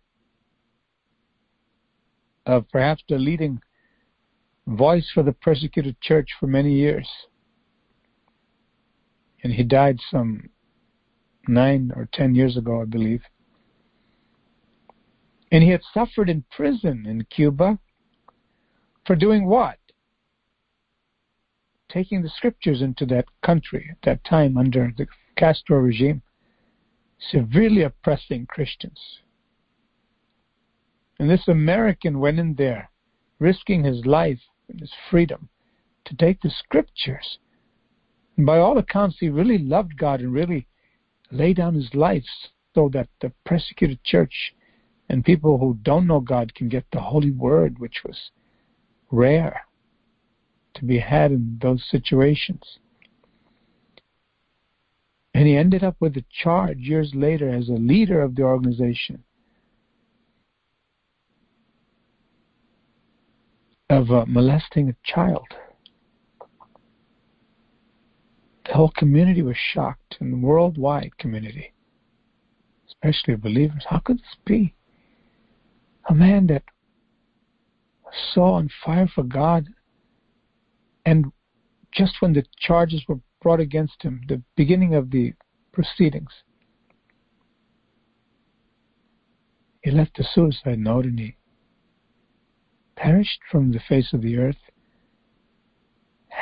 [2.46, 3.60] of perhaps the leading
[4.66, 7.08] voice for the persecuted church for many years.
[9.42, 10.48] And he died some
[11.46, 13.22] nine or ten years ago, I believe.
[15.50, 17.78] And he had suffered in prison in Cuba
[19.06, 19.78] for doing what?
[21.90, 26.20] Taking the scriptures into that country at that time under the Castro regime,
[27.18, 29.20] severely oppressing Christians.
[31.18, 32.90] And this American went in there,
[33.38, 35.48] risking his life and his freedom,
[36.04, 37.38] to take the scriptures.
[38.36, 40.68] And by all accounts, he really loved God and really
[41.30, 42.24] laid down his life
[42.74, 44.54] so that the persecuted church
[45.08, 48.30] and people who don't know God can get the holy word, which was
[49.10, 49.62] rare
[50.74, 52.78] to be had in those situations.
[55.38, 59.22] And he ended up with a charge years later as a leader of the organization
[63.88, 65.46] of uh, molesting a child.
[68.66, 71.72] The whole community was shocked, and the worldwide community,
[72.88, 73.84] especially believers.
[73.88, 74.74] How could this be?
[76.08, 76.64] A man that
[78.02, 79.68] was so on fire for God,
[81.06, 81.26] and
[81.92, 85.32] just when the charges were brought against him, the beginning of the
[85.72, 86.42] proceedings,
[89.82, 91.36] he left a suicide note and he
[92.96, 94.70] perished from the face of the earth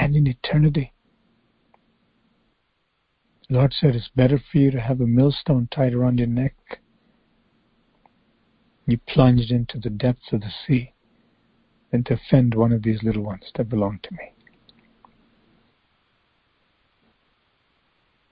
[0.00, 0.92] and in eternity.
[3.48, 6.80] The Lord said it's better for you to have a millstone tied around your neck.
[8.86, 10.94] You plunged into the depths of the sea
[11.90, 14.35] than to offend one of these little ones that belong to me.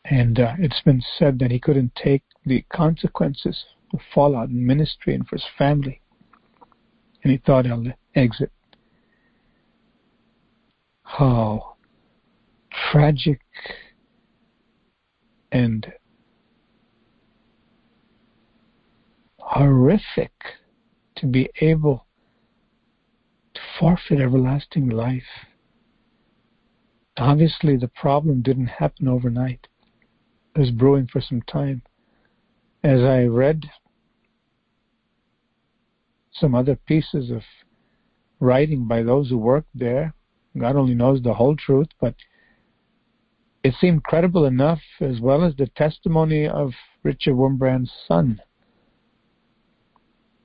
[0.05, 5.15] And uh, it's been said that he couldn't take the consequences, the fallout in ministry
[5.15, 6.01] and for his family.
[7.23, 7.85] And he thought I'll
[8.15, 8.53] exit.
[11.03, 11.77] How
[12.93, 13.41] tragic
[15.51, 15.93] and
[19.39, 20.33] horrific
[21.17, 22.07] to be able
[23.55, 25.47] to forfeit everlasting life.
[27.17, 29.69] Obviously, the problem didn't happen overnight.
[30.57, 31.83] Was brewing for some time.
[32.83, 33.71] As I read
[36.33, 37.43] some other pieces of
[38.41, 40.15] writing by those who worked there,
[40.57, 42.15] God only knows the whole truth, but
[43.65, 48.41] it seemed credible enough, as well as the testimony of Richard Wurmbrand's son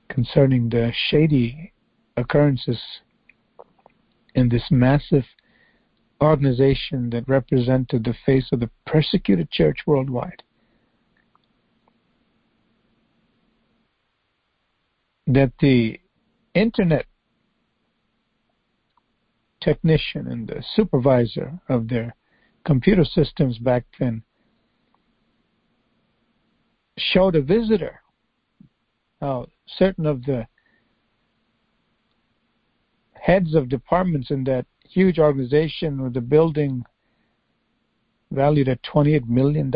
[0.08, 1.72] concerning the shady
[2.16, 2.80] occurrences
[4.34, 5.24] in this massive
[6.22, 10.42] organization that represented the face of the persecuted church worldwide.
[15.26, 16.00] That the
[16.54, 17.06] internet
[19.60, 22.14] technician and the supervisor of their
[22.64, 24.22] computer systems back then
[26.98, 28.00] showed a visitor
[29.20, 30.46] how certain of the
[33.14, 36.84] heads of departments in that huge organization with a building
[38.30, 39.70] valued at $28 million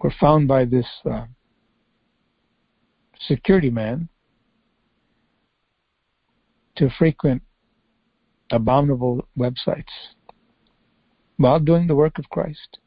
[0.00, 1.24] were found by this uh,
[3.20, 4.08] security man
[6.76, 7.42] to frequent
[8.50, 9.84] abominable websites
[11.36, 12.78] while doing the work of Christ.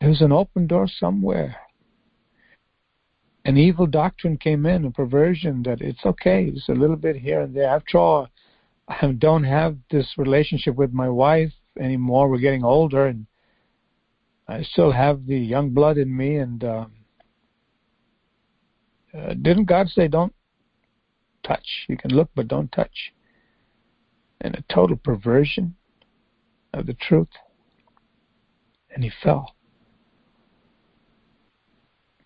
[0.00, 1.56] There's an open door somewhere.
[3.46, 7.42] An evil doctrine came in, a perversion that it's okay, it's a little bit here
[7.42, 7.68] and there.
[7.68, 8.28] After all,
[8.88, 12.28] I don't have this relationship with my wife anymore.
[12.28, 13.24] We're getting older, and
[14.48, 16.92] I still have the young blood in me, and um,
[19.16, 20.34] uh, didn't God say, don't
[21.44, 21.86] touch?
[21.88, 23.12] You can look, but don't touch.
[24.40, 25.76] And a total perversion
[26.74, 27.28] of the truth.
[28.92, 29.55] And he fell.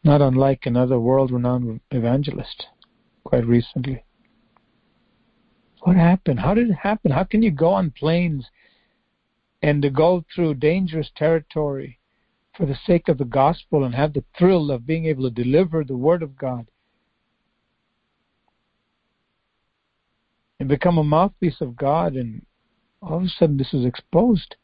[0.02, 2.66] Not unlike another world renowned evangelist
[3.24, 4.05] quite recently.
[5.82, 6.40] What happened?
[6.40, 7.10] How did it happen?
[7.10, 8.47] How can you go on planes
[9.62, 11.98] and to go through dangerous territory
[12.56, 15.85] for the sake of the gospel and have the thrill of being able to deliver
[15.85, 16.66] the word of God
[20.59, 22.44] and become a mouthpiece of God, and
[23.01, 24.56] all of a sudden this is exposed.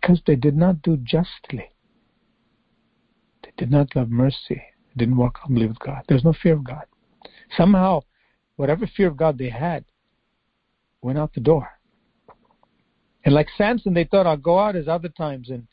[0.00, 1.72] Because they did not do justly.
[3.42, 4.62] They did not love mercy.
[4.94, 6.02] They didn't walk humbly with God.
[6.08, 6.84] There's no fear of God.
[7.56, 8.02] Somehow,
[8.56, 9.84] whatever fear of God they had
[11.02, 11.68] went out the door.
[13.24, 15.66] And like Samson, they thought, I'll go out as other times and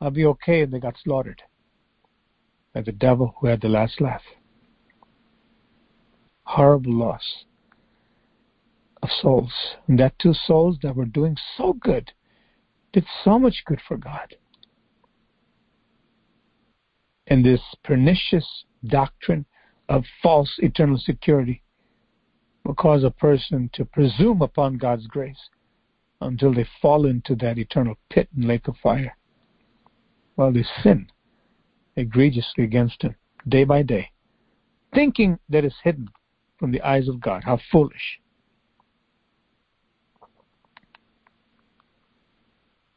[0.00, 1.42] I'll be okay, and they got slaughtered
[2.72, 4.22] by the devil who had the last laugh.
[6.44, 7.44] Horrible loss
[9.02, 9.52] of souls.
[9.86, 12.12] And that two souls that were doing so good,
[12.92, 14.36] did so much good for God.
[17.26, 19.46] And this pernicious doctrine
[19.88, 21.62] of false eternal security
[22.64, 25.48] will cause a person to presume upon God's grace
[26.20, 29.16] until they fall into that eternal pit and lake of fire
[30.34, 31.08] while they sin
[31.96, 33.14] egregiously against Him
[33.48, 34.10] day by day,
[34.94, 36.08] thinking that it's hidden
[36.58, 37.42] from the eyes of God.
[37.44, 38.20] How foolish.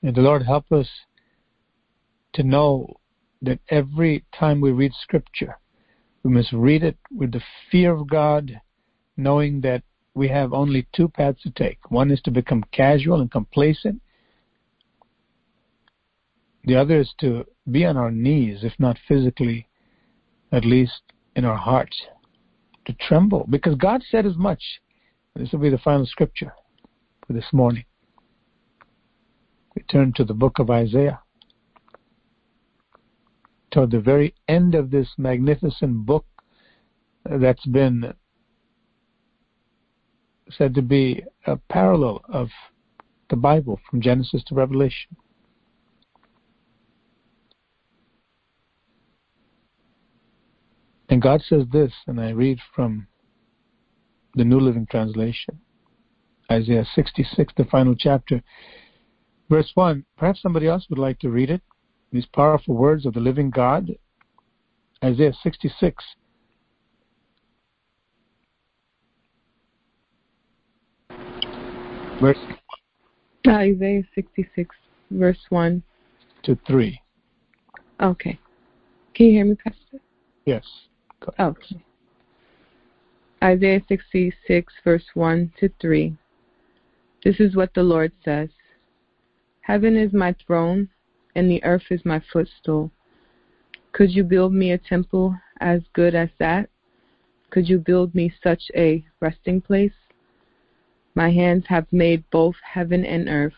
[0.05, 0.87] May the Lord help us
[2.33, 2.85] to know
[3.41, 5.57] that every time we read Scripture,
[6.21, 7.41] we must read it with the
[7.71, 8.61] fear of God,
[9.17, 9.81] knowing that
[10.13, 11.79] we have only two paths to take.
[11.89, 13.99] One is to become casual and complacent.
[16.65, 19.67] The other is to be on our knees, if not physically,
[20.51, 21.01] at least
[21.35, 21.99] in our hearts,
[22.85, 23.47] to tremble.
[23.49, 24.61] Because God said as much.
[25.35, 26.53] This will be the final scripture
[27.25, 27.85] for this morning.
[29.75, 31.19] We turn to the book of Isaiah.
[33.71, 36.25] Toward the very end of this magnificent book
[37.29, 38.13] uh, that's been
[40.49, 42.49] said to be a parallel of
[43.29, 45.17] the Bible from Genesis to Revelation.
[51.09, 53.07] And God says this, and I read from
[54.35, 55.59] the New Living Translation,
[56.51, 58.41] Isaiah 66, the final chapter.
[59.49, 61.61] Verse 1, perhaps somebody else would like to read it.
[62.11, 63.91] These powerful words of the living God.
[65.03, 66.03] Isaiah 66.
[72.21, 72.37] Verse
[73.47, 74.75] Isaiah 66,
[75.11, 75.83] verse 1
[76.43, 76.99] to 3.
[78.01, 78.39] Okay.
[79.13, 79.99] Can you hear me, Pastor?
[80.45, 80.65] Yes.
[81.39, 81.83] Okay.
[83.43, 86.17] Isaiah 66, verse 1 to 3.
[87.23, 88.49] This is what the Lord says
[89.65, 90.89] Heaven is my throne,
[91.33, 92.91] and the earth is my footstool.
[93.93, 96.69] Could you build me a temple as good as that?
[97.49, 99.95] Could you build me such a resting place?
[101.15, 103.57] My hands have made both heaven and earth.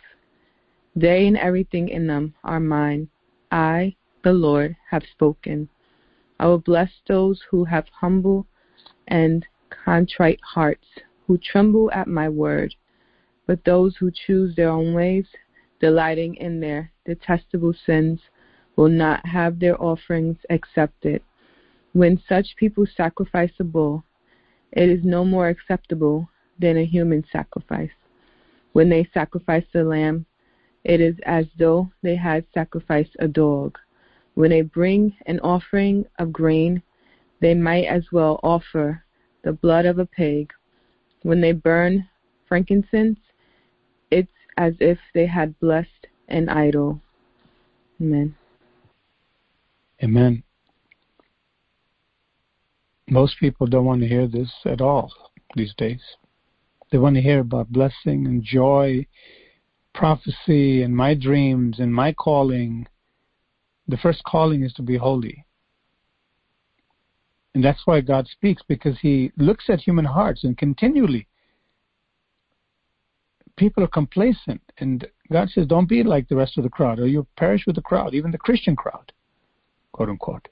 [0.95, 3.09] They and everything in them are mine.
[3.51, 5.67] I, the Lord, have spoken.
[6.39, 8.47] I will bless those who have humble
[9.09, 10.87] and contrite hearts,
[11.25, 12.75] who tremble at my word.
[13.45, 15.27] But those who choose their own ways,
[15.79, 18.19] delighting in their detestable sins,
[18.75, 21.21] will not have their offerings accepted.
[21.93, 24.03] When such people sacrifice a bull,
[24.71, 26.29] it is no more acceptable
[26.59, 27.91] than a human sacrifice.
[28.73, 30.25] When they sacrifice a lamb,
[30.83, 33.77] it is as though they had sacrificed a dog.
[34.35, 36.83] When they bring an offering of grain,
[37.41, 39.03] they might as well offer
[39.43, 40.53] the blood of a pig.
[41.23, 42.07] When they burn
[42.47, 43.19] frankincense,
[44.11, 46.99] it's as if they had blessed an idol.
[48.01, 48.35] Amen.
[50.03, 50.43] Amen.
[53.09, 55.11] Most people don't want to hear this at all
[55.55, 56.01] these days.
[56.91, 59.05] They want to hear about blessing and joy,
[59.93, 62.87] prophecy, and my dreams and my calling.
[63.87, 65.45] The first calling is to be holy.
[67.55, 71.27] And that's why God speaks, because He looks at human hearts and continually
[73.57, 74.61] people are complacent.
[74.77, 77.75] And God says, don't be like the rest of the crowd, or you'll perish with
[77.75, 79.11] the crowd, even the Christian crowd,
[79.91, 80.47] quote unquote.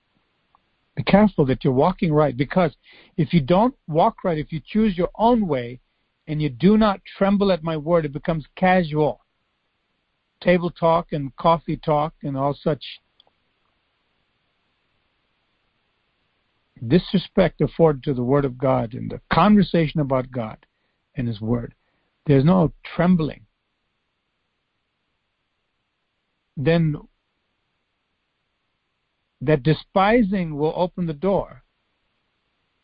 [0.95, 2.75] Be careful that you're walking right, because
[3.17, 5.79] if you don't walk right, if you choose your own way,
[6.27, 9.21] and you do not tremble at my word, it becomes casual.
[10.41, 12.83] Table talk and coffee talk and all such
[16.87, 20.65] disrespect afforded to the word of God and the conversation about God
[21.15, 21.74] and his word.
[22.25, 23.41] There's no trembling.
[26.57, 26.95] Then
[29.41, 31.63] that despising will open the door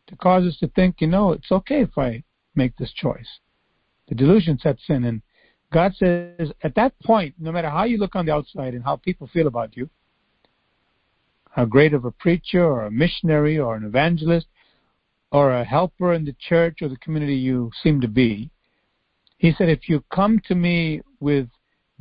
[0.08, 2.24] to cause us to think, you know, it's okay if I
[2.54, 3.40] make this choice.
[4.10, 5.22] The delusion sets in, and
[5.72, 8.98] God says at that point, no matter how you look on the outside and how
[8.98, 9.90] people feel about you,
[11.50, 14.48] how great of a preacher or a missionary or an evangelist
[15.32, 18.50] or a helper in the church or the community you seem to be,
[19.42, 21.50] he said, If you come to me with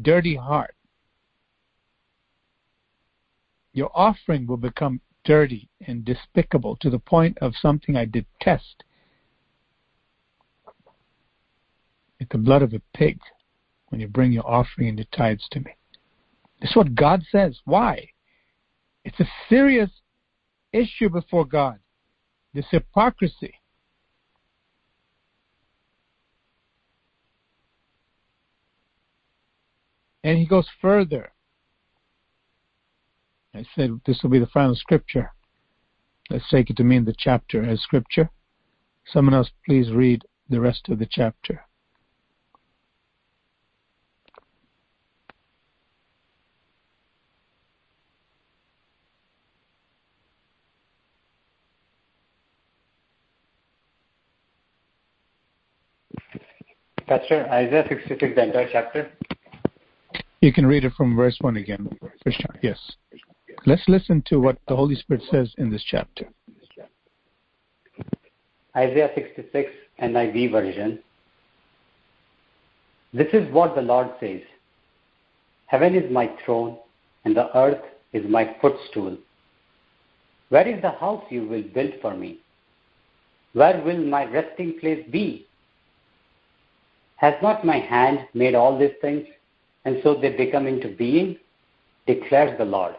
[0.02, 0.74] dirty heart,
[3.72, 8.84] your offering will become dirty and despicable to the point of something I detest.
[12.18, 13.18] It's the blood of a pig
[13.88, 15.74] when you bring your offering and your tithes to me.
[16.60, 17.58] That's what God says.
[17.64, 18.06] Why?
[19.06, 19.90] It's a serious
[20.74, 21.78] issue before God.
[22.52, 23.54] This hypocrisy
[30.22, 31.32] And he goes further.
[33.55, 35.32] I said this will be the final scripture.
[36.28, 38.30] Let's take it to mean the chapter as scripture.
[39.06, 41.64] Someone else please read the rest of the chapter.
[57.09, 59.10] Pastor, Isaiah 66, the entire chapter.
[60.40, 61.88] You can read it from verse 1 again.
[62.62, 62.78] Yes.
[63.66, 66.26] Let's listen to what the Holy Spirit says in this chapter.
[68.74, 69.70] Isaiah 66,
[70.02, 70.98] NIV version.
[73.12, 74.40] This is what the Lord says
[75.66, 76.78] Heaven is my throne,
[77.24, 79.18] and the earth is my footstool.
[80.48, 82.38] Where is the house you will build for me?
[83.52, 85.46] Where will my resting place be?
[87.16, 89.26] Has not my hand made all these things,
[89.85, 91.36] and so they become into being?
[92.07, 92.94] declares the Lord.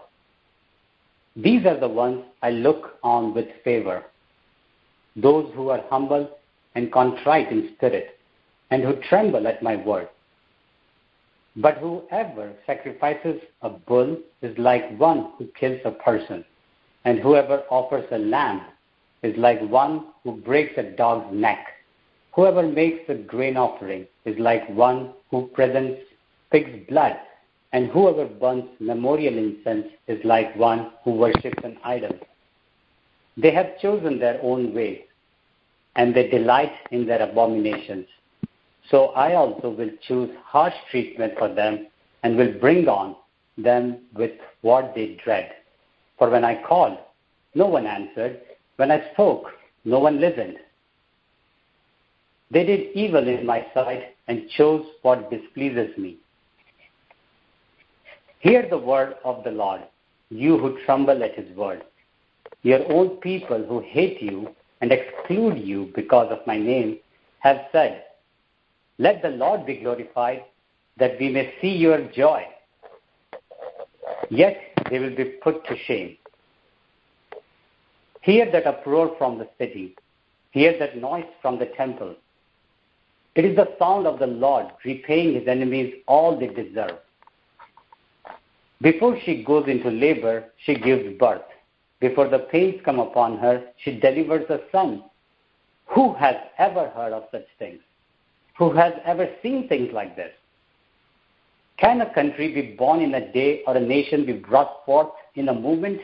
[1.36, 4.04] These are the ones I look on with favor,
[5.16, 6.30] those who are humble
[6.76, 8.18] and contrite in spirit,
[8.70, 10.08] and who tremble at my word.
[11.58, 16.46] But whoever sacrifices a bull is like one who kills a person,
[17.04, 18.62] and whoever offers a lamb
[19.24, 21.66] is like one who breaks a dog's neck.
[22.34, 26.00] Whoever makes a grain offering is like one who presents
[26.52, 27.18] pig's blood,
[27.74, 32.18] and whoever burns memorial incense is like one who worships an idol.
[33.38, 35.06] They have chosen their own way,
[35.96, 38.08] and they delight in their abominations.
[38.90, 41.88] So I also will choose harsh treatment for them
[42.24, 43.16] and will bring on
[43.58, 45.52] them with what they dread.
[46.18, 46.98] For when I called,
[47.56, 48.42] no one answered.
[48.76, 49.46] When I spoke,
[49.86, 50.58] no one listened.
[52.52, 56.18] They did evil in my sight and chose what displeases me.
[58.42, 59.82] Hear the word of the Lord,
[60.32, 61.84] you who tremble at his word.
[62.64, 64.50] Your own people who hate you
[64.82, 66.98] and exclude you because of my name
[67.40, 68.04] have said,
[68.98, 70.44] Let the Lord be glorified,
[70.98, 72.44] that we may see your joy.
[74.32, 74.58] Yet
[74.90, 76.18] they will be put to shame.
[78.22, 79.96] Hear that uproar from the city.
[80.50, 82.16] Hear that noise from the temple.
[83.36, 86.98] It is the sound of the Lord repaying his enemies all they deserve.
[88.82, 91.44] Before she goes into labor, she gives birth.
[92.00, 95.04] Before the pains come upon her, she delivers a son.
[95.88, 97.80] Who has ever heard of such things?
[98.58, 100.32] Who has ever seen things like this?
[101.78, 105.50] Can a country be born in a day or a nation be brought forth in
[105.50, 106.00] a moment?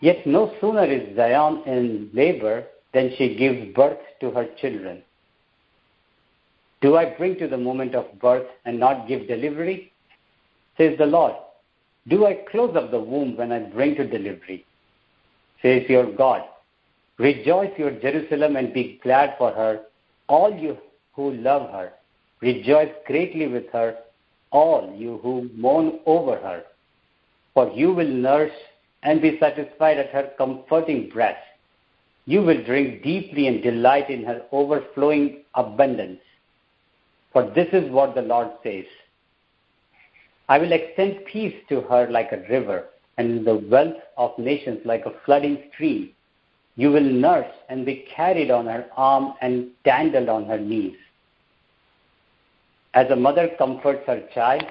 [0.00, 5.02] Yet no sooner is Zion in labor than she gives birth to her children.
[6.80, 9.92] Do I bring to the moment of birth and not give delivery?
[10.80, 11.34] Says the Lord.
[12.08, 14.64] Do I close up the womb when I bring to delivery?
[15.60, 16.42] Says your God.
[17.18, 19.82] Rejoice, your Jerusalem, and be glad for her,
[20.26, 20.78] all you
[21.12, 21.92] who love her.
[22.40, 23.98] Rejoice greatly with her,
[24.52, 26.62] all you who mourn over her.
[27.52, 28.56] For you will nurse
[29.02, 31.44] and be satisfied at her comforting breast.
[32.24, 36.20] You will drink deeply and delight in her overflowing abundance.
[37.34, 38.86] For this is what the Lord says
[40.50, 42.86] I will extend peace to her like a river,
[43.18, 46.10] and the wealth of nations like a flooding stream.
[46.74, 50.96] You will nurse and be carried on her arm and dandled on her knees.
[52.94, 54.64] As a mother comforts her child,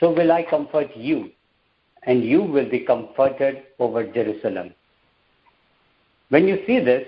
[0.00, 1.30] so will I comfort you,
[2.02, 4.74] and you will be comforted over Jerusalem.
[6.30, 7.06] When you see this,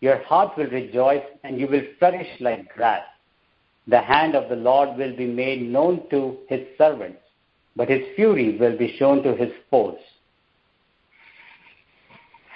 [0.00, 3.02] your heart will rejoice and you will flourish like grass.
[3.88, 7.18] The hand of the Lord will be made known to his servants,
[7.78, 9.98] but his fury will be shown to his foes.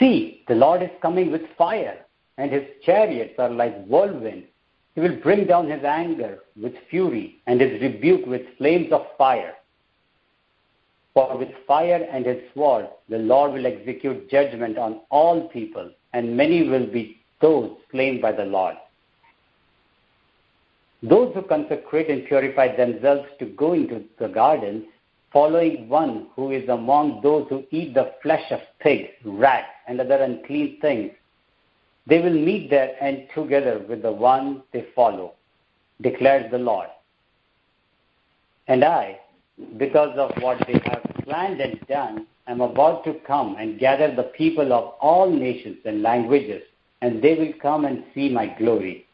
[0.00, 2.04] See, the Lord is coming with fire,
[2.38, 4.42] and his chariots are like whirlwind.
[4.96, 9.54] He will bring down his anger with fury, and his rebuke with flames of fire.
[11.14, 16.36] For with fire and his sword, the Lord will execute judgment on all people, and
[16.36, 18.74] many will be those slain by the Lord.
[21.00, 24.84] Those who consecrate and purify themselves to go into the gardens,
[25.32, 30.22] following one who is among those who eat the flesh of pigs, rats, and other
[30.22, 31.12] unclean things,
[32.06, 35.34] they will meet there and together with the one they follow.
[36.00, 36.88] declares the Lord.
[38.66, 39.20] And I,
[39.76, 44.30] because of what they have planned and done, am about to come and gather the
[44.36, 46.62] people of all nations and languages,
[47.00, 49.06] and they will come and see my glory.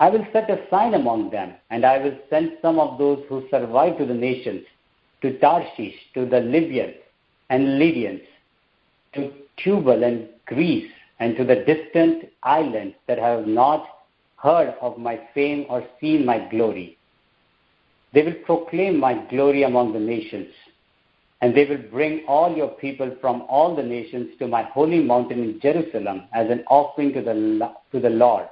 [0.00, 3.46] I will set a sign among them, and I will send some of those who
[3.50, 4.64] survive to the nations,
[5.20, 6.94] to Tarshish, to the Libyans
[7.50, 8.22] and Lydians,
[9.14, 13.86] to Tubal and Greece, and to the distant islands that have not
[14.36, 16.96] heard of my fame or seen my glory.
[18.14, 20.48] They will proclaim my glory among the nations,
[21.42, 25.42] and they will bring all your people from all the nations to my holy mountain
[25.42, 28.48] in Jerusalem as an offering to the, to the Lord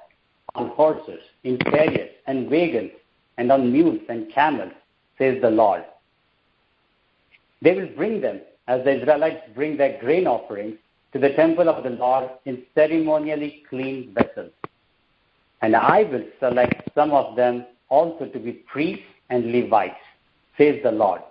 [0.59, 2.91] on horses, in chariots and wagons,
[3.37, 4.73] and on mules and camels,
[5.17, 5.85] says the Lord.
[7.63, 10.77] They will bring them as the Israelites bring their grain offerings
[11.13, 14.53] to the temple of the Lord in ceremonially clean vessels.
[15.63, 19.97] And I will select some of them also to be priests and Levites,
[20.57, 21.23] says the Lord.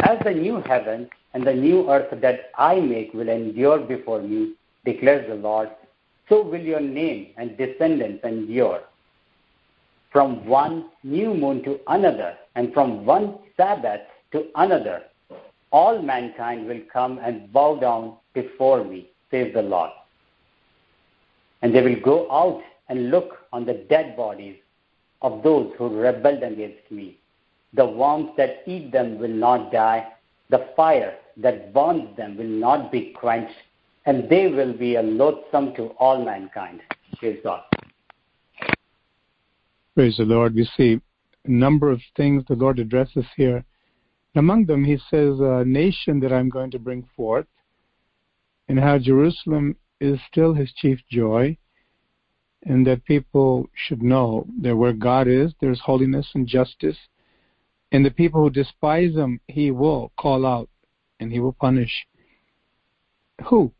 [0.00, 4.54] As the new heaven and the new earth that I make will endure before me,
[4.84, 5.70] declares the Lord,
[6.30, 8.80] so will your name and descendants endure.
[10.12, 14.00] From one new moon to another, and from one Sabbath
[14.32, 15.02] to another,
[15.72, 19.90] all mankind will come and bow down before me, says the Lord.
[21.62, 24.56] And they will go out and look on the dead bodies
[25.22, 27.18] of those who rebelled against me.
[27.74, 30.08] The worms that eat them will not die,
[30.48, 33.54] the fire that burns them will not be quenched,
[34.06, 36.80] and they will be a loathsome to all mankind.
[37.18, 37.62] Praise God.
[39.94, 40.54] Praise the Lord.
[40.54, 41.00] We see
[41.44, 43.64] a number of things the Lord addresses here.
[44.36, 47.46] Among them, he says, a nation that I'm going to bring forth,
[48.68, 51.56] and how Jerusalem is still his chief joy,
[52.64, 56.96] and that people should know that where God is, there's holiness and justice,
[57.92, 60.68] and the people who despise him, he will call out
[61.18, 62.06] and he will punish.
[63.46, 63.72] Who?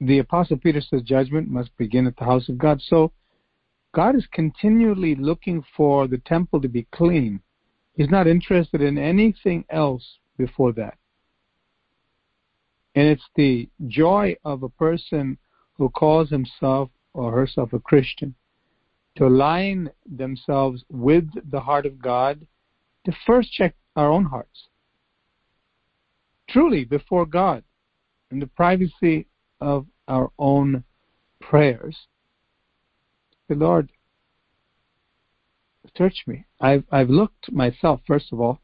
[0.00, 2.80] The Apostle Peter says judgment must begin at the house of God.
[2.80, 3.12] So
[3.92, 7.40] God is continually looking for the temple to be clean.
[7.94, 10.96] He's not interested in anything else before that.
[12.94, 15.38] And it's the joy of a person
[15.74, 18.34] who calls himself or herself a Christian
[19.16, 22.46] to align themselves with the heart of God
[23.04, 24.68] to first check our own hearts.
[26.48, 27.64] Truly before God,
[28.30, 29.26] in the privacy
[29.60, 30.84] of our own
[31.40, 32.06] prayers,
[33.48, 33.90] the Lord,
[35.96, 36.44] search me.
[36.60, 38.60] I've, I've looked myself, first of all.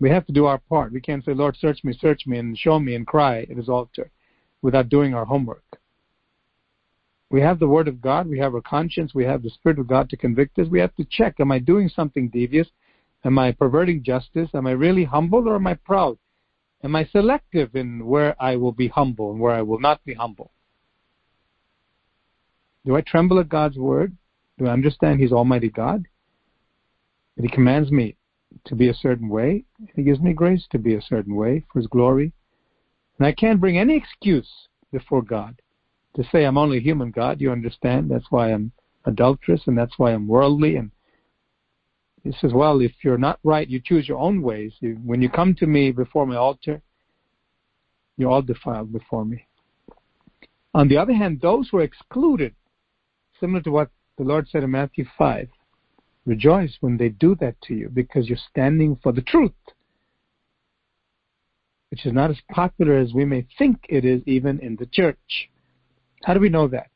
[0.00, 0.92] We have to do our part.
[0.92, 3.68] We can't say, Lord, search me, search me, and show me and cry at his
[3.68, 4.10] altar
[4.62, 5.64] without doing our homework.
[7.30, 9.86] We have the Word of God, we have our conscience, we have the Spirit of
[9.86, 10.68] God to convict us.
[10.68, 12.66] We have to check, am I doing something devious?
[13.24, 14.48] Am I perverting justice?
[14.54, 16.18] Am I really humble or am I proud?
[16.82, 20.14] Am I selective in where I will be humble and where I will not be
[20.14, 20.52] humble?
[22.86, 24.16] Do I tremble at God's Word?
[24.58, 26.06] Do I understand He's Almighty God?
[27.36, 28.16] And He commands me
[28.64, 29.64] to be a certain way.
[29.94, 32.32] He gives me grace to be a certain way for His glory.
[33.18, 34.50] And I can't bring any excuse
[34.90, 35.60] before God
[36.16, 37.40] to say I'm only human God.
[37.40, 38.10] You understand?
[38.10, 38.72] That's why I'm
[39.04, 40.76] adulterous and that's why I'm worldly.
[40.76, 40.90] And
[42.22, 44.72] he says, well, if you're not right, you choose your own ways.
[44.80, 46.82] When you come to me before my altar,
[48.16, 49.46] you're all defiled before me.
[50.74, 52.54] On the other hand, those who are excluded,
[53.40, 55.48] similar to what the Lord said in Matthew 5,
[56.26, 59.54] rejoice when they do that to you because you're standing for the truth,
[61.90, 65.48] which is not as popular as we may think it is even in the church.
[66.22, 66.90] How do we know that?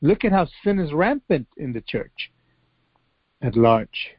[0.00, 2.32] Look at how sin is rampant in the church
[3.42, 4.12] at large.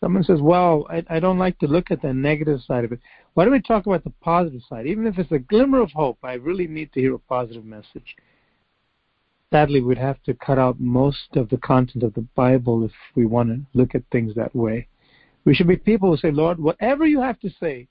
[0.00, 3.00] Someone says, Well, I, I don't like to look at the negative side of it.
[3.34, 4.86] Why don't we talk about the positive side?
[4.86, 8.16] Even if it's a glimmer of hope, I really need to hear a positive message.
[9.52, 13.26] Sadly, we'd have to cut out most of the content of the Bible if we
[13.26, 14.88] want to look at things that way.
[15.44, 17.88] We should be people who say, Lord, whatever you have to say,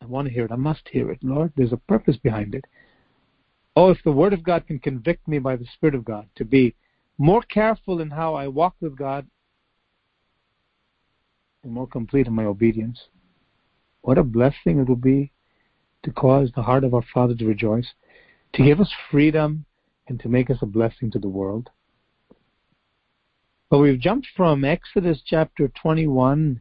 [0.00, 0.52] I want to hear it.
[0.52, 1.18] I must hear it.
[1.22, 2.64] Lord, there's a purpose behind it.
[3.76, 6.44] Oh, if the Word of God can convict me by the Spirit of God to
[6.44, 6.74] be
[7.18, 9.26] more careful in how I walk with God
[11.64, 13.08] and more complete in my obedience,
[14.02, 15.32] what a blessing it will be
[16.04, 17.88] to cause the heart of our Father to rejoice,
[18.52, 19.64] to give us freedom,
[20.06, 21.70] and to make us a blessing to the world.
[23.70, 26.60] But we've jumped from Exodus chapter 21.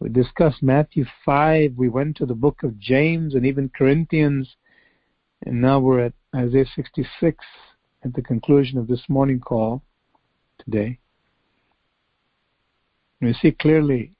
[0.00, 1.74] We discussed Matthew 5.
[1.76, 4.56] We went to the book of James and even Corinthians.
[5.46, 7.44] And now we're at Isaiah 66.
[8.04, 9.82] at the conclusion of this morning call
[10.58, 10.98] today.
[13.20, 14.12] We see clearly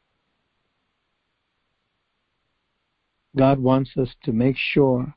[3.36, 5.14] God wants us to make sure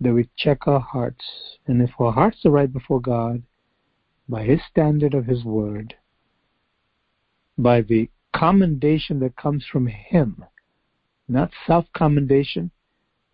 [0.00, 1.24] that we check our hearts.
[1.66, 3.42] And if our hearts are right before God,
[4.28, 5.94] by His standard of His Word,
[7.58, 10.44] by the commendation that comes from Him,
[11.28, 12.70] not self commendation,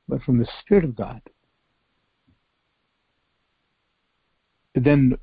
[0.09, 1.21] but from the Spirit of God,
[4.75, 5.19] then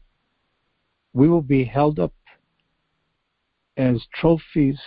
[1.13, 2.13] we will be held up
[3.75, 4.79] as trophies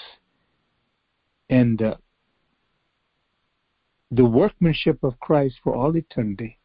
[1.49, 1.97] and uh,
[4.13, 6.59] the workmanship of Christ for all eternity.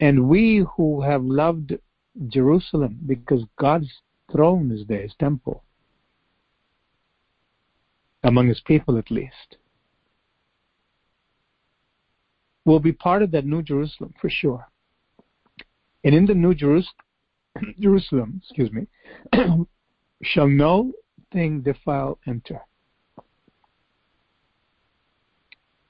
[0.00, 1.74] And we who have loved
[2.28, 3.92] Jerusalem, because God's
[4.32, 5.62] throne is there, his temple,
[8.22, 9.58] among his people at least,
[12.64, 14.66] will be part of that new Jerusalem for sure.
[16.04, 16.94] And in the new Jerusalem,
[17.78, 18.86] Jerusalem, excuse me,
[20.22, 20.92] shall no
[21.32, 22.60] thing defile enter.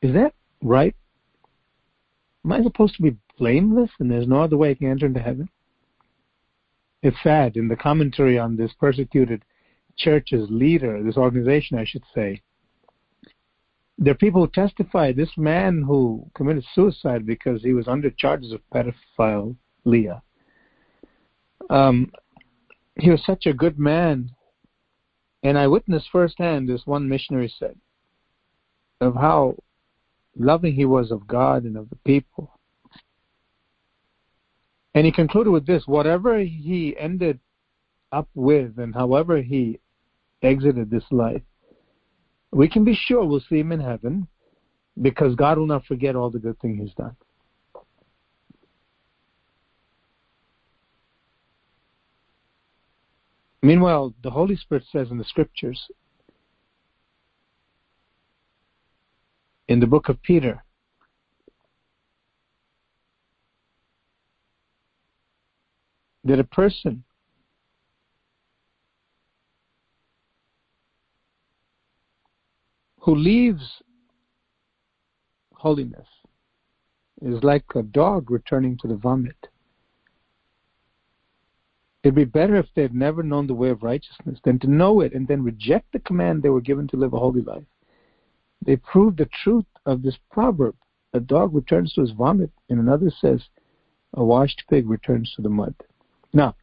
[0.02, 0.94] Is that right?
[2.44, 5.20] Am I supposed to be blameless and there's no other way I can enter into
[5.20, 5.48] heaven?
[7.02, 9.42] It's sad in the commentary on this persecuted
[9.96, 12.42] church's leader, this organization, I should say.
[13.98, 18.52] There are people who testify this man who committed suicide because he was under charges
[18.52, 20.22] of pedophilia.
[21.68, 22.10] Um,
[22.98, 24.30] he was such a good man,
[25.42, 27.76] and I witnessed firsthand this one missionary said
[29.00, 29.56] of how
[30.36, 32.58] loving he was of God and of the people.
[34.94, 37.38] And he concluded with this whatever he ended
[38.12, 39.78] up with and however he
[40.42, 41.42] exited this life,
[42.50, 44.26] we can be sure we'll see him in heaven
[45.00, 47.16] because God will not forget all the good things he's done.
[53.62, 55.80] Meanwhile, the Holy Spirit says in the scriptures
[59.70, 60.64] in the book of Peter.
[66.24, 67.04] That a person
[72.98, 73.80] who leaves
[75.54, 76.08] holiness
[77.22, 79.36] is like a dog returning to the vomit.
[82.02, 85.12] It'd be better if they'd never known the way of righteousness than to know it
[85.12, 87.64] and then reject the command they were given to live a holy life
[88.64, 90.76] they prove the truth of this proverb.
[91.12, 93.42] A dog returns to his vomit, and another says,
[94.14, 95.74] a washed pig returns to the mud.
[96.32, 96.54] Now,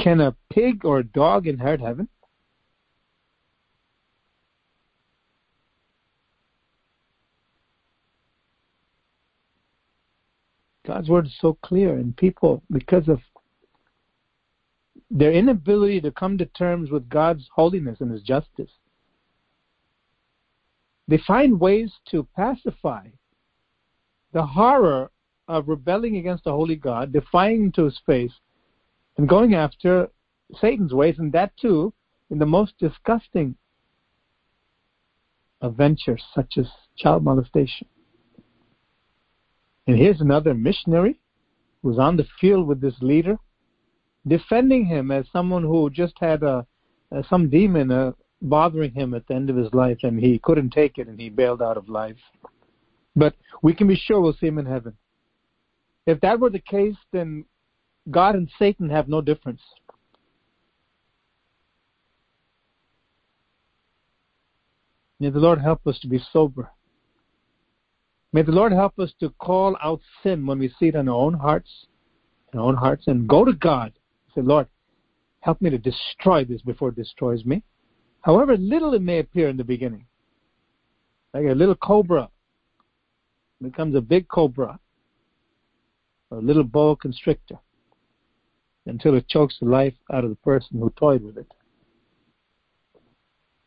[0.00, 2.08] can a pig or a dog inherit heaven?
[10.86, 13.20] God's word is so clear, and people, because of
[15.10, 18.70] their inability to come to terms with God's holiness and His justice,
[21.08, 23.06] they find ways to pacify
[24.32, 25.10] the horror
[25.48, 28.32] of rebelling against the holy God, defying to his face,
[29.16, 30.08] and going after
[30.60, 31.92] Satan's ways, and that too
[32.30, 33.56] in the most disgusting
[35.60, 36.66] of ventures, such as
[36.96, 37.86] child molestation.
[39.86, 41.18] And here's another missionary
[41.82, 43.36] who's on the field with this leader,
[44.26, 46.66] defending him as someone who just had a,
[47.10, 50.70] a some demon, a, bothering him at the end of his life and he couldn't
[50.70, 52.16] take it and he bailed out of life.
[53.14, 54.94] But we can be sure we'll see him in heaven.
[56.06, 57.44] If that were the case, then
[58.10, 59.60] God and Satan have no difference.
[65.20, 66.68] May the Lord help us to be sober.
[68.32, 71.14] May the Lord help us to call out sin when we see it in our
[71.14, 71.70] own hearts,
[72.52, 73.92] in our own hearts, and go to God.
[74.34, 74.66] Say, Lord,
[75.40, 77.62] help me to destroy this before it destroys me
[78.22, 80.06] however little it may appear in the beginning.
[81.34, 82.28] Like a little cobra
[83.60, 84.78] becomes a big cobra,
[86.30, 87.58] or a little boa constrictor,
[88.86, 91.46] until it chokes the life out of the person who toyed with it.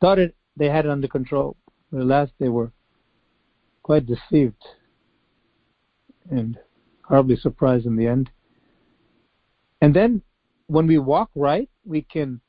[0.02, 1.56] Thought it, they had it under control,
[1.92, 2.72] but at last they were
[3.84, 4.62] quite deceived
[6.30, 6.58] and
[7.04, 8.30] horribly surprised in the end.
[9.82, 10.22] And then
[10.68, 12.42] when we walk right, we can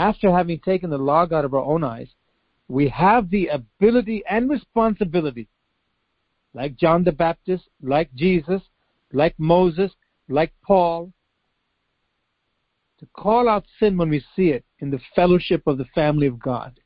[0.00, 2.08] after having taken the log out of our own eyes,
[2.68, 5.46] we have the ability and responsibility,
[6.54, 8.62] like John the Baptist, like Jesus,
[9.12, 9.92] like Moses,
[10.26, 11.12] like Paul,
[12.98, 16.38] to call out sin when we see it in the fellowship of the family of
[16.38, 16.80] God.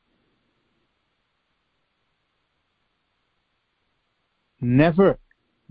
[4.59, 5.19] Never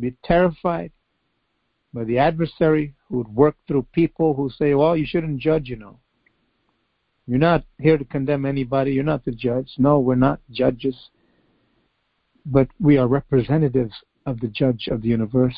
[0.00, 0.92] be terrified
[1.92, 5.76] by the adversary who would work through people who say, well, you shouldn't judge, you
[5.76, 5.98] know.
[7.26, 8.92] You're not here to condemn anybody.
[8.92, 9.72] You're not the judge.
[9.78, 10.96] No, we're not judges.
[12.44, 13.94] But we are representatives
[14.26, 15.56] of the judge of the universe.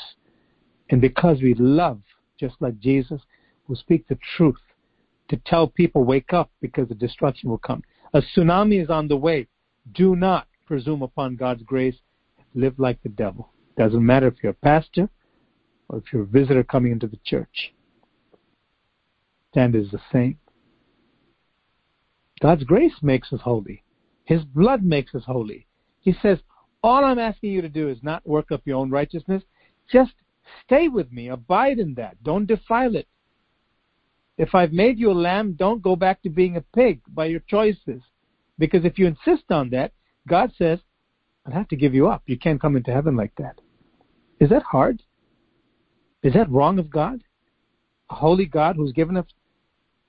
[0.91, 2.01] And because we love,
[2.39, 3.21] just like Jesus,
[3.67, 4.61] we speak the truth
[5.29, 7.83] to tell people, wake up because the destruction will come.
[8.15, 9.49] A tsunami is on the way.
[9.93, 11.97] Do not presume upon God's grace.
[12.55, 13.51] Live like the devil.
[13.77, 15.09] Doesn't matter if you're a pastor
[15.89, 17.75] or if you're a visitor coming into the church.
[19.51, 20.39] Stand is the same.
[22.41, 23.83] God's grace makes us holy.
[24.25, 25.67] His blood makes us holy.
[26.01, 26.39] He says,
[26.83, 29.43] all I'm asking you to do is not work up your own righteousness.
[29.91, 30.13] Just
[30.65, 31.29] stay with me.
[31.29, 32.23] Abide in that.
[32.23, 33.09] Don't defile it.
[34.39, 37.41] If I've made you a lamb, don't go back to being a pig by your
[37.41, 38.03] choices.
[38.59, 39.93] Because if you insist on that,
[40.29, 40.79] God says,
[41.47, 42.23] I'll have to give you up.
[42.27, 43.61] You can't come into heaven like that.
[44.41, 45.03] Is that hard?
[46.23, 47.23] Is that wrong of God?
[48.11, 49.27] A holy God who's given us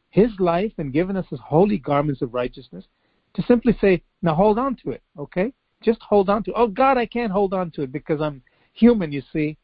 [0.10, 2.86] his life and given us his holy garments of righteousness
[3.34, 5.54] to simply say, now hold on to it, okay?
[5.84, 6.56] Just hold on to it.
[6.58, 8.42] Oh, God, I can't hold on to it because I'm
[8.74, 9.58] human, you see.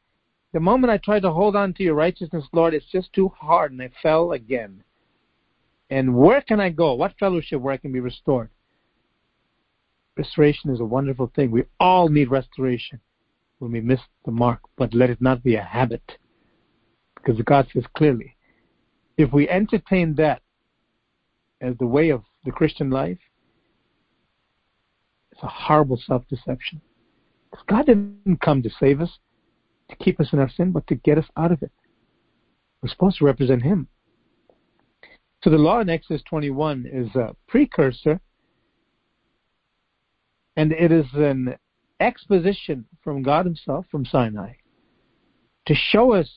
[0.53, 3.71] The moment I try to hold on to your righteousness, Lord, it's just too hard
[3.71, 4.83] and I fell again.
[5.89, 6.93] And where can I go?
[6.93, 8.49] What fellowship where I can be restored?
[10.15, 11.49] Restoration is a wonderful thing.
[11.49, 12.99] We all need restoration
[13.57, 16.03] when we miss the mark, but let it not be a habit.
[17.15, 18.32] Because God says clearly,
[19.17, 20.41] if we entertain that
[21.61, 23.19] as the way of the Christian life,
[25.31, 26.81] it's a horrible self deception.
[27.49, 29.19] Because God didn't come to save us,
[29.89, 31.71] to keep us in our sin, but to get us out of it.
[32.81, 33.87] We're supposed to represent Him.
[35.43, 38.19] So the law in Exodus 21 is a precursor,
[40.55, 41.55] and it is an
[41.99, 44.53] exposition from God Himself, from Sinai,
[45.67, 46.29] to show us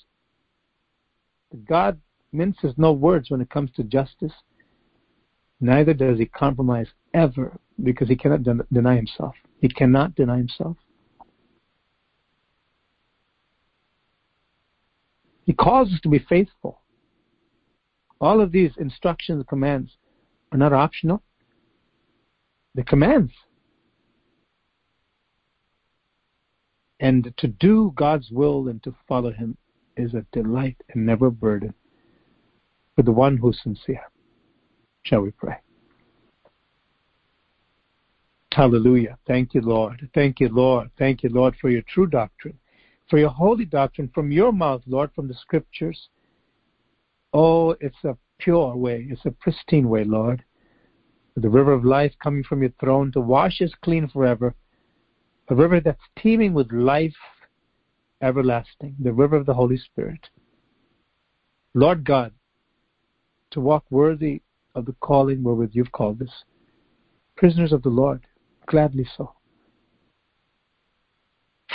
[1.51, 2.01] that God
[2.33, 4.33] minces no words when it comes to justice.
[5.61, 9.35] Neither does He compromise ever, because He cannot den- deny Himself.
[9.61, 10.77] He cannot deny Himself.
[15.45, 16.81] He calls us to be faithful.
[18.21, 19.97] All of these instructions, and commands,
[20.53, 21.23] are not optional.
[22.75, 23.33] The commands.
[26.99, 29.57] And to do God's will and to follow Him
[29.97, 31.75] is a delight and never a burden
[32.97, 34.11] for the one who's sincere.
[35.05, 35.57] Shall we pray?
[38.53, 39.19] Hallelujah.
[39.27, 40.09] Thank you, Lord.
[40.15, 40.91] Thank you, Lord.
[40.99, 42.59] Thank you, Lord, for your true doctrine
[43.09, 46.09] for your holy doctrine from your mouth, Lord, from the scriptures.
[47.33, 50.45] Oh, it's a pure way, it's a pristine way, Lord.
[51.37, 54.55] The river of life coming from your throne to wash us clean forever.
[55.49, 57.15] A river that's teeming with life
[58.23, 60.29] everlasting, the river of the Holy Spirit.
[61.75, 62.33] Lord God,
[63.51, 64.43] to walk worthy
[64.75, 66.45] of the calling wherewith you've called us.
[67.37, 68.27] Prisoners of the Lord,
[68.67, 69.33] gladly so.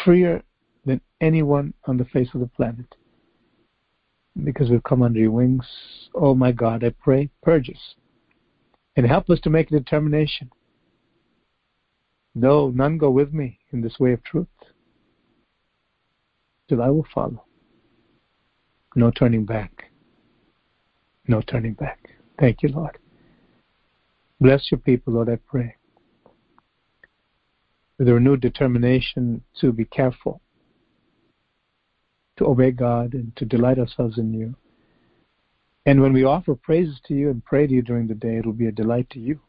[0.03, 0.43] Freer
[0.85, 2.95] than anyone on the face of the planet.
[4.43, 5.65] Because we've come under your wings.
[6.15, 7.95] Oh my God, I pray, purge us.
[8.95, 10.51] And help us to make a determination.
[12.33, 14.47] No, none go with me in this way of truth.
[16.69, 17.45] Till I will follow.
[18.95, 19.90] No turning back.
[21.27, 22.09] No turning back.
[22.39, 22.97] Thank you, Lord.
[24.39, 25.75] Bless your people, Lord, I pray.
[27.97, 30.41] With a renewed determination to be careful
[32.37, 34.55] to obey God and to delight ourselves in you.
[35.85, 38.53] And when we offer praises to you and pray to you during the day, it'll
[38.53, 39.39] be a delight to you,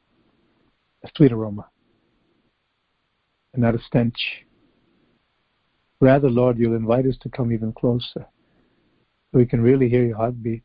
[1.05, 1.69] a sweet aroma,
[3.55, 4.45] and not a stench.
[6.01, 8.27] Rather, Lord, you'll invite us to come even closer
[9.31, 10.63] so we can really hear your heartbeat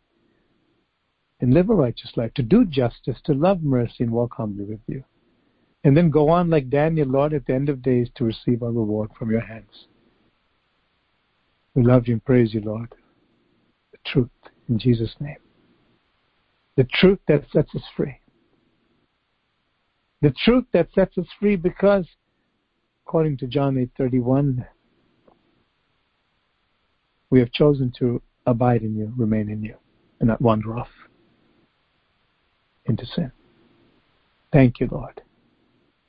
[1.40, 4.80] and live a righteous life, to do justice, to love mercy, and walk humbly with
[4.88, 5.04] you.
[5.84, 8.72] And then go on like Daniel, Lord, at the end of days to receive our
[8.72, 9.88] reward from your hands.
[11.76, 12.94] We love you and praise you, Lord.
[13.92, 14.30] The truth
[14.68, 15.38] in Jesus' name.
[16.76, 18.20] The truth that sets us free.
[20.22, 22.08] The truth that sets us free because,
[23.06, 24.66] according to John 8:31,
[27.30, 29.76] we have chosen to abide in you, remain in you,
[30.20, 30.90] and not wander off
[32.88, 33.32] into sin.
[34.52, 35.22] Thank you, Lord.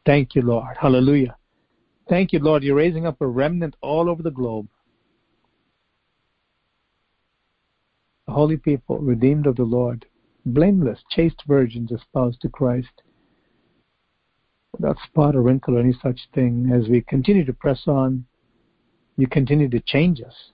[0.07, 0.77] Thank you, Lord.
[0.81, 1.37] Hallelujah.
[2.09, 2.63] Thank you, Lord.
[2.63, 4.69] You're raising up a remnant all over the globe
[8.29, 10.05] a holy people, redeemed of the Lord,
[10.45, 13.03] blameless, chaste virgins espoused to Christ,
[14.73, 16.71] without spot or wrinkle or any such thing.
[16.73, 18.27] As we continue to press on,
[19.17, 20.53] you continue to change us.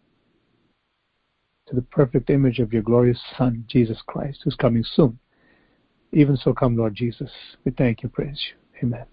[1.67, 5.19] to the perfect image of your glorious Son, Jesus Christ, who's coming soon.
[6.15, 7.31] Even so come, Lord Jesus.
[7.65, 8.87] We thank you, praise you.
[8.87, 9.05] Amen.